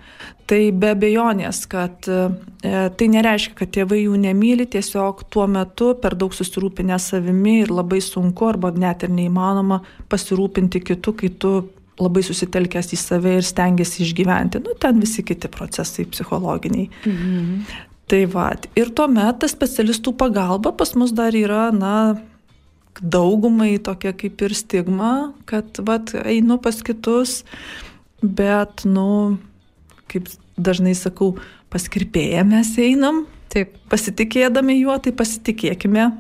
Tai 0.51 0.61
be 0.79 0.93
bejonės, 0.99 1.65
kad 1.71 2.07
e, 2.11 2.19
tai 2.63 3.09
nereiškia, 3.11 3.55
kad 3.59 3.73
tėvai 3.75 4.05
jų 4.05 4.19
nemyli, 4.23 4.67
tiesiog 4.71 5.25
tuo 5.31 5.47
metu 5.51 5.93
per 6.03 6.15
daug 6.19 6.35
susirūpinę 6.35 6.99
savimi 7.03 7.61
ir 7.65 7.73
labai 7.75 7.99
sunku 8.03 8.47
arba 8.47 8.71
net 8.75 9.03
ir 9.07 9.15
neįmanoma 9.15 9.81
pasirūpinti 10.11 10.83
kitu, 10.87 11.17
kai 11.19 11.33
tu 11.35 11.57
labai 12.01 12.23
susitelkęs 12.27 12.93
į 12.93 13.01
save 13.01 13.35
ir 13.39 13.47
stengiasi 13.47 14.05
išgyventi. 14.05 14.63
Nu, 14.65 14.77
ten 14.81 15.01
visi 15.03 15.25
kiti 15.27 15.51
procesai 15.53 16.07
psichologiniai. 16.11 16.89
Mhm. 17.09 17.85
Tai 18.07 18.23
va, 18.31 18.53
ir 18.79 18.93
tuomet 18.95 19.41
ta 19.43 19.49
specialistų 19.51 20.13
pagalba 20.15 20.71
pas 20.79 20.93
mus 20.95 21.11
dar 21.11 21.35
yra, 21.35 21.73
na, 21.75 22.15
daugumai 23.03 23.77
tokia 23.83 24.13
kaip 24.17 24.43
ir 24.47 24.55
stigma, 24.57 25.33
kad 25.49 25.81
vat, 25.87 26.15
einu 26.25 26.59
pas 26.63 26.79
kitus, 26.83 27.43
bet, 28.23 28.85
nu, 28.89 29.39
kaip 30.13 30.31
dažnai 30.57 30.95
sakau, 30.97 31.35
paskirpėję 31.73 32.45
mes 32.49 32.73
einam, 32.81 33.25
taip, 33.53 33.77
pasitikėdami 33.93 34.79
juo, 34.81 34.97
tai 35.03 35.13
pasitikėkime 35.17 36.11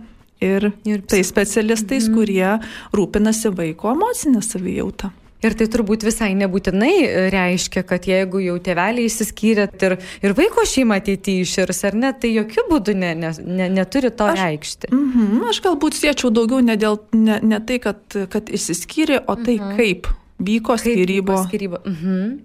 ir, 0.44 0.70
ir 0.88 1.04
tai 1.08 1.22
specialistais, 1.26 2.08
mhm. 2.10 2.16
kurie 2.16 2.96
rūpinasi 2.96 3.52
vaiko 3.56 3.94
emocinę 3.96 4.44
savijautą. 4.44 5.12
Ir 5.44 5.54
tai 5.58 5.66
turbūt 5.68 6.04
visai 6.06 6.30
nebūtinai 6.38 7.28
reiškia, 7.32 7.82
kad 7.86 8.06
jeigu 8.08 8.40
jau 8.40 8.56
tėveliai 8.62 9.04
įsiskyrėt 9.10 9.82
ir, 9.84 9.96
ir 10.24 10.34
vaiko 10.38 10.64
šeima 10.64 10.96
ateityje 11.02 11.44
iširs, 11.44 11.82
ar 11.90 11.98
ne, 11.98 12.12
tai 12.16 12.32
jokių 12.32 12.64
būdų 12.70 12.96
ne, 12.96 13.12
ne, 13.20 13.32
ne, 13.44 13.68
neturi 13.76 14.10
to 14.16 14.30
aš, 14.32 14.40
reikšti. 14.40 14.92
Mm 14.92 15.44
aš 15.50 15.60
galbūt 15.62 15.94
siečiau 15.94 16.32
daugiau 16.34 16.64
ne, 16.64 16.76
dėl, 16.80 16.98
ne, 17.14 17.38
ne 17.42 17.60
tai, 17.60 17.78
kad, 17.84 18.00
kad 18.32 18.48
įsiskyrė, 18.48 19.20
o 19.26 19.36
tai 19.36 19.58
mm 19.58 19.62
-hmm. 19.62 19.76
kaip 19.76 20.08
vyko 20.38 20.76
skyrybo. 20.76 21.44
Skyrybo. 21.44 21.78
Mm 21.84 21.96
-hmm. 22.02 22.38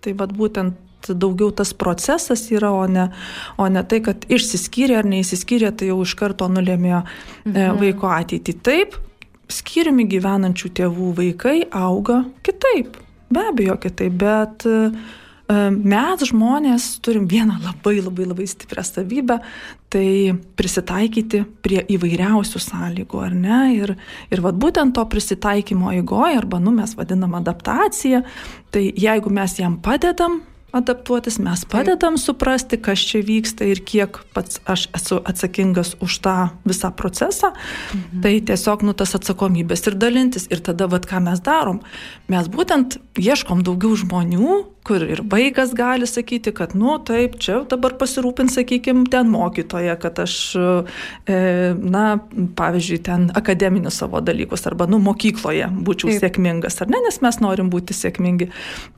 Tai 0.00 0.12
vad 0.12 0.32
būtent 0.32 0.74
daugiau 1.06 1.50
tas 1.50 1.72
procesas 1.74 2.50
yra, 2.50 2.70
o 2.70 2.86
ne, 2.86 3.08
o 3.56 3.68
ne 3.68 3.82
tai, 3.84 4.00
kad 4.00 4.24
išsiskyrė 4.28 4.98
ar 4.98 5.04
neįsiskyrė, 5.04 5.72
tai 5.76 5.90
jau 5.92 6.02
iš 6.02 6.14
karto 6.14 6.48
nulėmė 6.48 7.02
mhm. 7.44 7.78
vaiko 7.80 8.06
ateitį. 8.06 8.54
Taip, 8.62 8.96
skyriumi 9.52 10.06
gyvenančių 10.10 10.72
tėvų 10.80 11.12
vaikai 11.18 11.62
auga 11.74 12.22
kitaip, 12.46 12.98
be 13.32 13.46
abejo 13.50 13.78
kitaip, 13.80 14.16
bet 14.20 14.66
e, 14.68 14.90
mes 15.48 16.24
žmonės 16.28 16.88
turim 17.04 17.28
vieną 17.30 17.56
labai 17.64 17.98
labai 18.02 18.28
labai 18.28 18.48
stiprią 18.50 18.84
savybę, 18.84 19.38
tai 19.88 20.34
prisitaikyti 20.60 21.42
prie 21.64 21.80
įvairiausių 21.96 22.60
sąlygų, 22.60 23.22
ar 23.24 23.36
ne? 23.36 23.62
Ir, 23.78 23.94
ir 24.28 24.44
vad 24.44 24.60
būtent 24.60 24.96
to 24.98 25.06
prisitaikymo 25.08 25.94
įgoje, 26.02 26.36
arba, 26.42 26.60
nu, 26.60 26.74
mes 26.76 26.92
vadinam 26.98 27.38
adaptacija, 27.40 28.22
tai 28.74 28.90
jeigu 28.92 29.32
mes 29.32 29.56
jam 29.60 29.80
padedam, 29.80 30.42
adaptuotis, 30.72 31.38
mes 31.40 31.64
padedam 31.64 32.18
suprasti, 32.20 32.76
kas 32.80 33.00
čia 33.08 33.22
vyksta 33.24 33.64
ir 33.68 33.80
kiek 33.80 34.20
pats 34.36 34.60
aš 34.68 34.88
esu 34.96 35.20
atsakingas 35.24 35.94
už 36.04 36.18
tą 36.24 36.36
visą 36.68 36.90
procesą, 36.92 37.52
mhm. 37.52 38.22
tai 38.22 38.34
tiesiog 38.44 38.84
nu 38.84 38.92
tas 38.92 39.16
atsakomybės 39.16 39.86
ir 39.88 39.96
dalintis. 39.96 40.48
Ir 40.52 40.60
tada, 40.64 40.88
vad 40.90 41.08
ką 41.08 41.22
mes 41.24 41.40
darom, 41.44 41.80
mes 42.28 42.50
būtent 42.52 42.98
ieškom 43.16 43.64
daugiau 43.64 43.96
žmonių, 43.96 44.64
kur 44.88 45.04
ir 45.04 45.20
vaikas 45.28 45.74
gali 45.76 46.06
sakyti, 46.08 46.52
kad, 46.56 46.72
nu, 46.78 46.94
taip, 47.04 47.36
čia 47.42 47.60
dabar 47.68 47.92
pasirūpins, 48.00 48.54
sakykime, 48.56 49.04
ten 49.12 49.28
mokytoja, 49.32 49.98
kad 50.00 50.20
aš, 50.22 50.36
e, 50.56 51.38
na, 51.76 52.04
pavyzdžiui, 52.56 53.00
ten 53.04 53.26
akademinius 53.36 54.00
savo 54.00 54.22
dalykus 54.24 54.64
arba, 54.70 54.88
nu, 54.88 55.00
mokykloje 55.04 55.68
būčiau 55.84 56.12
taip. 56.14 56.24
sėkmingas, 56.24 56.80
ar 56.80 56.92
ne, 56.92 57.02
nes 57.04 57.20
mes 57.24 57.40
norim 57.44 57.68
būti 57.72 57.96
sėkmingi. 57.96 58.48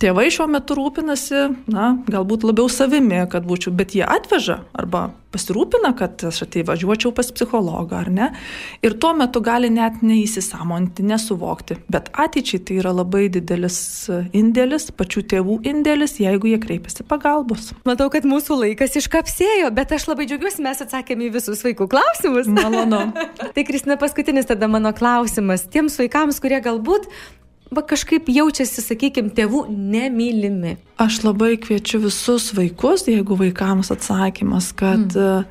Tėvai 0.02 0.28
šiuo 0.30 0.46
metu 0.52 0.78
rūpinasi, 0.78 1.42
na, 1.70 1.94
galbūt 2.10 2.46
labiau 2.48 2.70
savimi, 2.72 3.20
kad 3.30 3.48
būčiau, 3.48 3.74
bet 3.76 3.96
jie 3.98 4.06
atveža 4.06 4.62
arba 4.72 5.10
pasirūpina, 5.30 5.92
kad 5.98 6.22
aš 6.26 6.42
ateivažiuočiau 6.46 7.12
pas 7.14 7.28
psichologą, 7.30 8.00
ar 8.02 8.10
ne? 8.10 8.28
Ir 8.82 8.96
tuo 9.00 9.12
metu 9.16 9.42
gali 9.44 9.70
net 9.70 10.00
neįsisamonti, 10.02 11.04
nesuvokti. 11.06 11.78
Bet 11.92 12.10
ateičiai 12.18 12.62
tai 12.66 12.78
yra 12.82 12.92
labai 12.96 13.28
didelis 13.32 13.78
indėlis, 14.36 14.90
pačių 14.96 15.24
tėvų 15.34 15.60
indėlis, 15.70 16.18
jeigu 16.22 16.50
jie 16.50 16.60
kreipiasi 16.62 17.06
pagalbos. 17.06 17.70
Matau, 17.88 18.10
kad 18.12 18.26
mūsų 18.28 18.58
laikas 18.64 18.98
iškapsėjo, 19.00 19.70
bet 19.76 19.94
aš 19.94 20.08
labai 20.10 20.26
džiaugiuosi, 20.30 20.64
mes 20.66 20.82
atsakėme 20.86 21.28
į 21.28 21.34
visus 21.38 21.62
vaikų 21.66 21.86
klausimus. 21.90 22.50
Malonu. 22.50 23.06
tai 23.54 23.66
Kristina, 23.68 24.00
paskutinis 24.00 24.50
tada 24.50 24.70
mano 24.70 24.94
klausimas 24.96 25.68
tiems 25.70 25.98
vaikams, 26.00 26.42
kurie 26.42 26.58
galbūt 26.64 27.06
va 27.70 27.82
kažkaip 27.86 28.28
jaučiasi, 28.30 28.82
sakykime, 28.84 29.32
tėvų 29.36 29.64
nemylimi? 29.70 30.76
Aš 31.00 31.22
labai 31.24 31.54
kviečiu 31.62 32.02
visus 32.06 32.50
vaikus, 32.56 33.06
jeigu 33.08 33.38
vaikams 33.38 33.92
atsakymas, 33.94 34.72
kad 34.76 35.14
mm. 35.14 35.44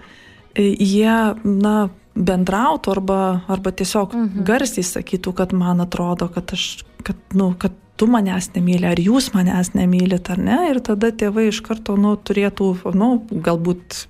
jie, 0.59 1.17
na, 1.43 1.89
bendrautų 2.19 2.91
arba, 2.91 3.19
arba 3.47 3.71
tiesiog 3.71 4.13
mm 4.13 4.25
-hmm. 4.27 4.43
garsiai 4.43 4.83
sakytų, 4.83 5.33
kad 5.33 5.53
man 5.53 5.81
atrodo, 5.81 6.27
kad 6.27 6.51
aš, 6.53 6.83
kad, 7.03 7.15
nu, 7.33 7.53
kad 7.57 7.71
tu 7.95 8.07
manęs 8.07 8.51
nemyli, 8.55 8.85
ar 8.87 8.99
jūs 8.99 9.31
manęs 9.33 9.73
nemylit, 9.75 10.29
ar 10.29 10.39
ne, 10.39 10.59
ir 10.71 10.79
tada 10.79 11.11
tėvai 11.11 11.49
iš 11.49 11.61
karto, 11.61 11.95
nu, 11.95 12.15
turėtų, 12.15 12.93
nu, 12.95 13.09
galbūt 13.31 14.05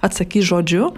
atsakyti 0.00 0.44
žodžiu, 0.46 0.92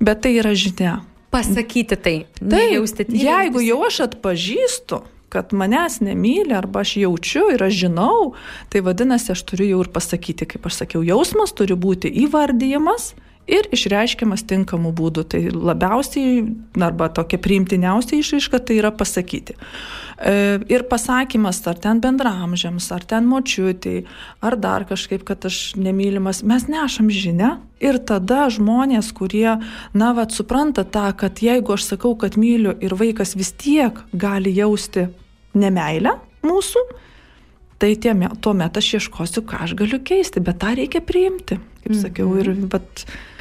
bet 0.00 0.20
tai 0.20 0.36
yra 0.40 0.54
žinia. 0.54 1.00
Pasakyti 1.30 1.96
tai. 1.96 2.26
Tai, 2.40 2.64
jeigu 3.08 3.60
jau 3.60 3.78
aš 3.84 4.00
atpažįstu, 4.00 5.02
kad 5.28 5.52
manęs 5.52 6.00
nemyli 6.04 6.54
arba 6.56 6.80
aš 6.80 6.96
jaučiu 7.02 7.48
ir 7.54 7.62
aš 7.64 7.74
žinau, 7.84 8.32
tai 8.72 8.82
vadinasi, 8.84 9.32
aš 9.34 9.44
turiu 9.48 9.70
jau 9.74 9.80
ir 9.84 9.92
pasakyti, 9.92 10.48
kaip 10.48 10.68
aš 10.68 10.82
sakiau, 10.82 11.04
jausmas 11.06 11.52
turi 11.56 11.76
būti 11.76 12.12
įvardyjamas 12.24 13.12
ir 13.48 13.68
išreiškiamas 13.72 14.44
tinkamu 14.48 14.92
būdu. 14.96 15.24
Tai 15.32 15.40
labiausiai, 15.52 16.42
arba 16.84 17.08
tokia 17.12 17.40
priimtiniausia 17.42 18.20
išraiška, 18.20 18.60
tai 18.68 18.78
yra 18.82 18.92
pasakyti. 18.94 19.56
E, 20.18 20.58
ir 20.68 20.84
pasakymas, 20.90 21.60
ar 21.70 21.78
ten 21.80 22.02
bendramžiams, 22.04 22.90
ar 22.94 23.06
ten 23.08 23.28
močiutiai, 23.30 24.04
ar 24.44 24.58
dar 24.60 24.84
kažkaip, 24.88 25.24
kad 25.26 25.46
aš 25.48 25.78
nemylimas, 25.78 26.42
mes 26.42 26.68
nešam 26.70 27.10
žinę. 27.10 27.56
Ir 27.78 28.00
tada 28.02 28.48
žmonės, 28.50 29.12
kurie, 29.14 29.60
na, 29.94 30.12
vad, 30.16 30.34
supranta 30.34 30.82
tą, 30.82 31.12
kad 31.14 31.38
jeigu 31.42 31.76
aš 31.76 31.92
sakau, 31.92 32.16
kad 32.18 32.34
myliu 32.34 32.74
ir 32.82 32.96
vaikas 32.98 33.36
vis 33.38 33.52
tiek 33.54 34.00
gali 34.10 34.50
jausti 34.56 35.06
nemailę 35.54 36.16
mūsų, 36.42 36.82
tai 37.78 37.94
tuomet 37.94 38.78
aš 38.80 38.96
ieškosiu, 38.98 39.44
ką 39.46 39.62
aš 39.68 39.78
galiu 39.78 40.02
keisti, 40.02 40.42
bet 40.42 40.58
tą 40.62 40.74
reikia 40.74 40.98
priimti, 40.98 41.60
kaip 41.84 41.94
sakiau. 42.00 42.32
Ir 42.42 42.50
bet, 42.66 43.06
mhm. 43.06 43.37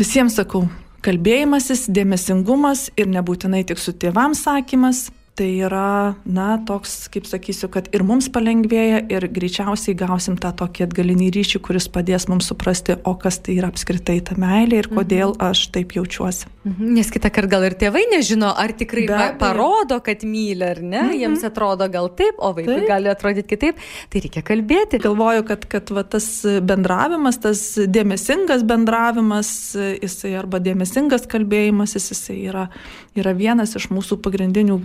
Visiems 0.00 0.38
sakau, 0.38 0.62
kalbėjimasis, 1.04 1.82
dėmesingumas 1.92 2.86
ir 2.96 3.10
nebūtinai 3.12 3.66
tik 3.68 3.76
su 3.76 3.92
tėvams 3.92 4.46
sakymas, 4.46 5.10
tai 5.38 5.48
yra, 5.64 6.14
na, 6.28 6.48
toks, 6.66 7.06
kaip 7.12 7.24
sakysiu, 7.28 7.70
kad 7.72 7.88
ir 7.94 8.02
mums 8.06 8.28
palengvėja, 8.32 9.00
ir 9.12 9.24
greičiausiai 9.32 9.94
gausim 9.98 10.36
tą 10.40 10.50
tokį 10.56 10.84
atgalinį 10.88 11.30
ryšį, 11.36 11.60
kuris 11.64 11.86
padės 11.92 12.26
mums 12.28 12.50
suprasti, 12.50 12.98
o 13.08 13.14
kas 13.20 13.40
tai 13.44 13.56
yra 13.60 13.70
apskritai 13.72 14.18
ta 14.26 14.36
meilė 14.40 14.82
ir 14.82 14.88
kodėl 14.90 15.32
mhm. 15.32 15.40
aš 15.50 15.62
taip 15.74 15.94
jaučiuosi. 15.96 16.50
Mhm. 16.68 16.90
Nes 16.98 17.12
kitą 17.14 17.30
kartą 17.32 17.54
gal 17.54 17.64
ir 17.70 17.76
tėvai 17.80 18.02
nežino, 18.12 18.50
ar 18.52 18.74
tikrai 18.76 19.06
Be, 19.08 19.20
parodo, 19.40 20.00
kad 20.04 20.26
myli 20.28 20.66
ar 20.66 20.82
ne, 20.82 21.06
mhm. 21.06 21.16
jiems 21.22 21.46
atrodo 21.48 21.88
gal 21.92 22.10
taip, 22.18 22.36
o 22.36 22.52
vaikui 22.56 22.82
taip. 22.82 22.88
gali 22.90 23.12
atrodyti 23.12 23.54
kitaip, 23.54 23.80
tai 24.12 24.24
reikia 24.26 24.44
kalbėti. 24.44 25.00
Galvoju, 25.00 25.46
kad, 25.48 25.64
kad 25.72 25.94
va, 25.94 26.04
tas 26.04 26.28
bendravimas, 26.44 27.40
tas 27.40 27.64
dėmesingas 27.80 28.66
bendravimas, 28.68 29.54
jisai 30.02 30.34
arba 30.42 30.60
dėmesingas 30.62 31.24
kalbėjimas, 31.30 31.96
jisai 31.96 32.36
yra, 32.50 32.68
yra 33.18 33.34
vienas 33.36 33.74
iš 33.78 33.88
mūsų 33.90 34.20
pagrindinių 34.24 34.78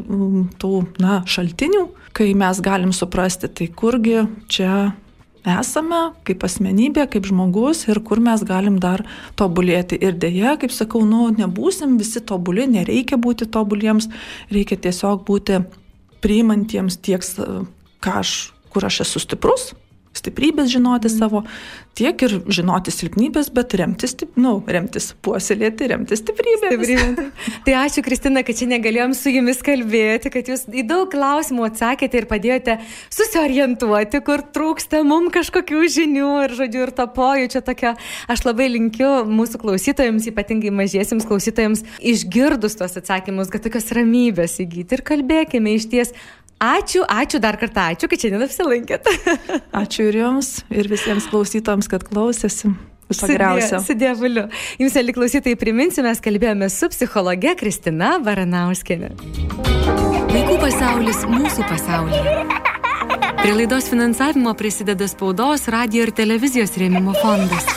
tų 0.62 0.74
na, 1.02 1.22
šaltinių, 1.30 1.88
kai 2.16 2.32
mes 2.38 2.62
galim 2.64 2.94
suprasti, 2.96 3.50
tai 3.52 3.68
kurgi 3.70 4.26
čia 4.52 4.94
esame, 5.46 6.02
kaip 6.26 6.44
asmenybė, 6.48 7.06
kaip 7.14 7.28
žmogus 7.30 7.86
ir 7.90 8.02
kur 8.06 8.22
mes 8.24 8.42
galim 8.48 8.80
dar 8.82 9.06
tobulėti. 9.38 9.98
Ir 10.02 10.18
dėja, 10.18 10.56
kaip 10.62 10.74
sakau, 10.74 11.04
nu, 11.06 11.30
nebūsim 11.38 12.00
visi 12.02 12.22
tobuli, 12.26 12.66
nereikia 12.72 13.20
būti 13.22 13.48
tobuliems, 13.52 14.10
reikia 14.54 14.80
tiesiog 14.88 15.26
būti 15.28 15.62
priimantiems 16.26 16.98
tiek, 17.06 17.26
ką 18.02 18.20
aš, 18.24 18.36
kur 18.74 18.88
aš 18.90 19.04
esu 19.06 19.22
stiprus, 19.22 19.74
stiprybės 20.16 20.72
žinoti 20.72 21.10
mm. 21.10 21.16
savo, 21.20 21.44
tiek 21.96 22.20
ir 22.28 22.36
žinoti 22.52 22.92
silpnybės, 22.92 23.50
bet 23.56 23.74
remtis, 23.80 24.16
nu, 24.40 24.58
remtis 24.68 25.12
puoselėti, 25.26 25.88
remtis 25.92 26.22
stiprybę. 26.24 26.72
Stiprybė. 26.76 27.28
tai 27.68 27.76
ačiū, 27.80 28.04
Kristina, 28.06 28.44
kad 28.48 28.60
čia 28.60 28.68
negalėjom 28.72 29.16
su 29.18 29.34
jumis 29.34 29.62
kalbėti, 29.66 30.32
kad 30.34 30.52
jūs 30.52 30.66
į 30.72 30.86
daug 30.90 31.08
klausimų 31.12 31.68
atsakėte 31.70 32.20
ir 32.20 32.30
padėjote 32.30 32.78
susiorientuoti, 33.16 34.22
kur 34.28 34.44
trūksta 34.56 35.04
mums 35.08 35.34
kažkokių 35.36 35.84
žinių 35.96 36.32
ir, 36.46 36.56
žodžiu, 36.60 36.86
ir 36.88 36.94
to 36.96 37.08
pojūčio 37.16 37.64
tokio. 37.66 37.96
Aš 38.32 38.46
labai 38.48 38.70
linkiu 38.74 39.12
mūsų 39.30 39.62
klausytojams, 39.64 40.30
ypatingai 40.32 40.74
mažiesiems 40.76 41.28
klausytojams, 41.28 41.86
išgirdus 42.00 42.80
tos 42.80 43.00
atsakymus, 43.00 43.52
kad 43.54 43.64
tokios 43.66 43.92
ramybės 43.96 44.60
įgyti 44.64 45.00
ir 45.00 45.06
kalbėkime 45.06 45.76
iš 45.76 45.90
ties 45.92 46.16
Ačiū, 46.64 47.04
ačiū 47.04 47.40
dar 47.44 47.58
kartą, 47.60 47.90
ačiū, 47.92 48.08
kad 48.08 48.22
šiandien 48.22 48.46
apsilankėt. 48.46 49.10
ačiū 49.84 50.10
ir 50.10 50.20
jums, 50.22 50.52
ir 50.72 50.88
visiems 50.92 51.28
klausytojams, 51.32 51.90
kad 51.92 52.06
klausėsi. 52.08 52.72
Viso 53.12 53.28
geriausio. 53.30 53.82
Sudėvuliu. 53.86 54.48
Jums, 54.82 54.96
eli 54.98 55.14
klausytojai, 55.14 55.60
priminsiu, 55.62 56.02
mes 56.08 56.22
kalbėjome 56.26 56.72
su 56.74 56.90
psichologe 56.90 57.54
Kristina 57.60 58.16
Varanauskenė. 58.24 59.12
Vaikų 60.32 60.56
pasaulis 60.64 61.22
mūsų 61.30 61.68
pasaulyje. 61.70 62.64
Prie 63.44 63.54
laidos 63.54 63.92
finansavimo 63.92 64.56
prisideda 64.58 65.06
spaudos, 65.12 65.68
radio 65.70 66.08
ir 66.08 66.16
televizijos 66.18 66.74
rėmimo 66.82 67.14
fondas. 67.20 67.68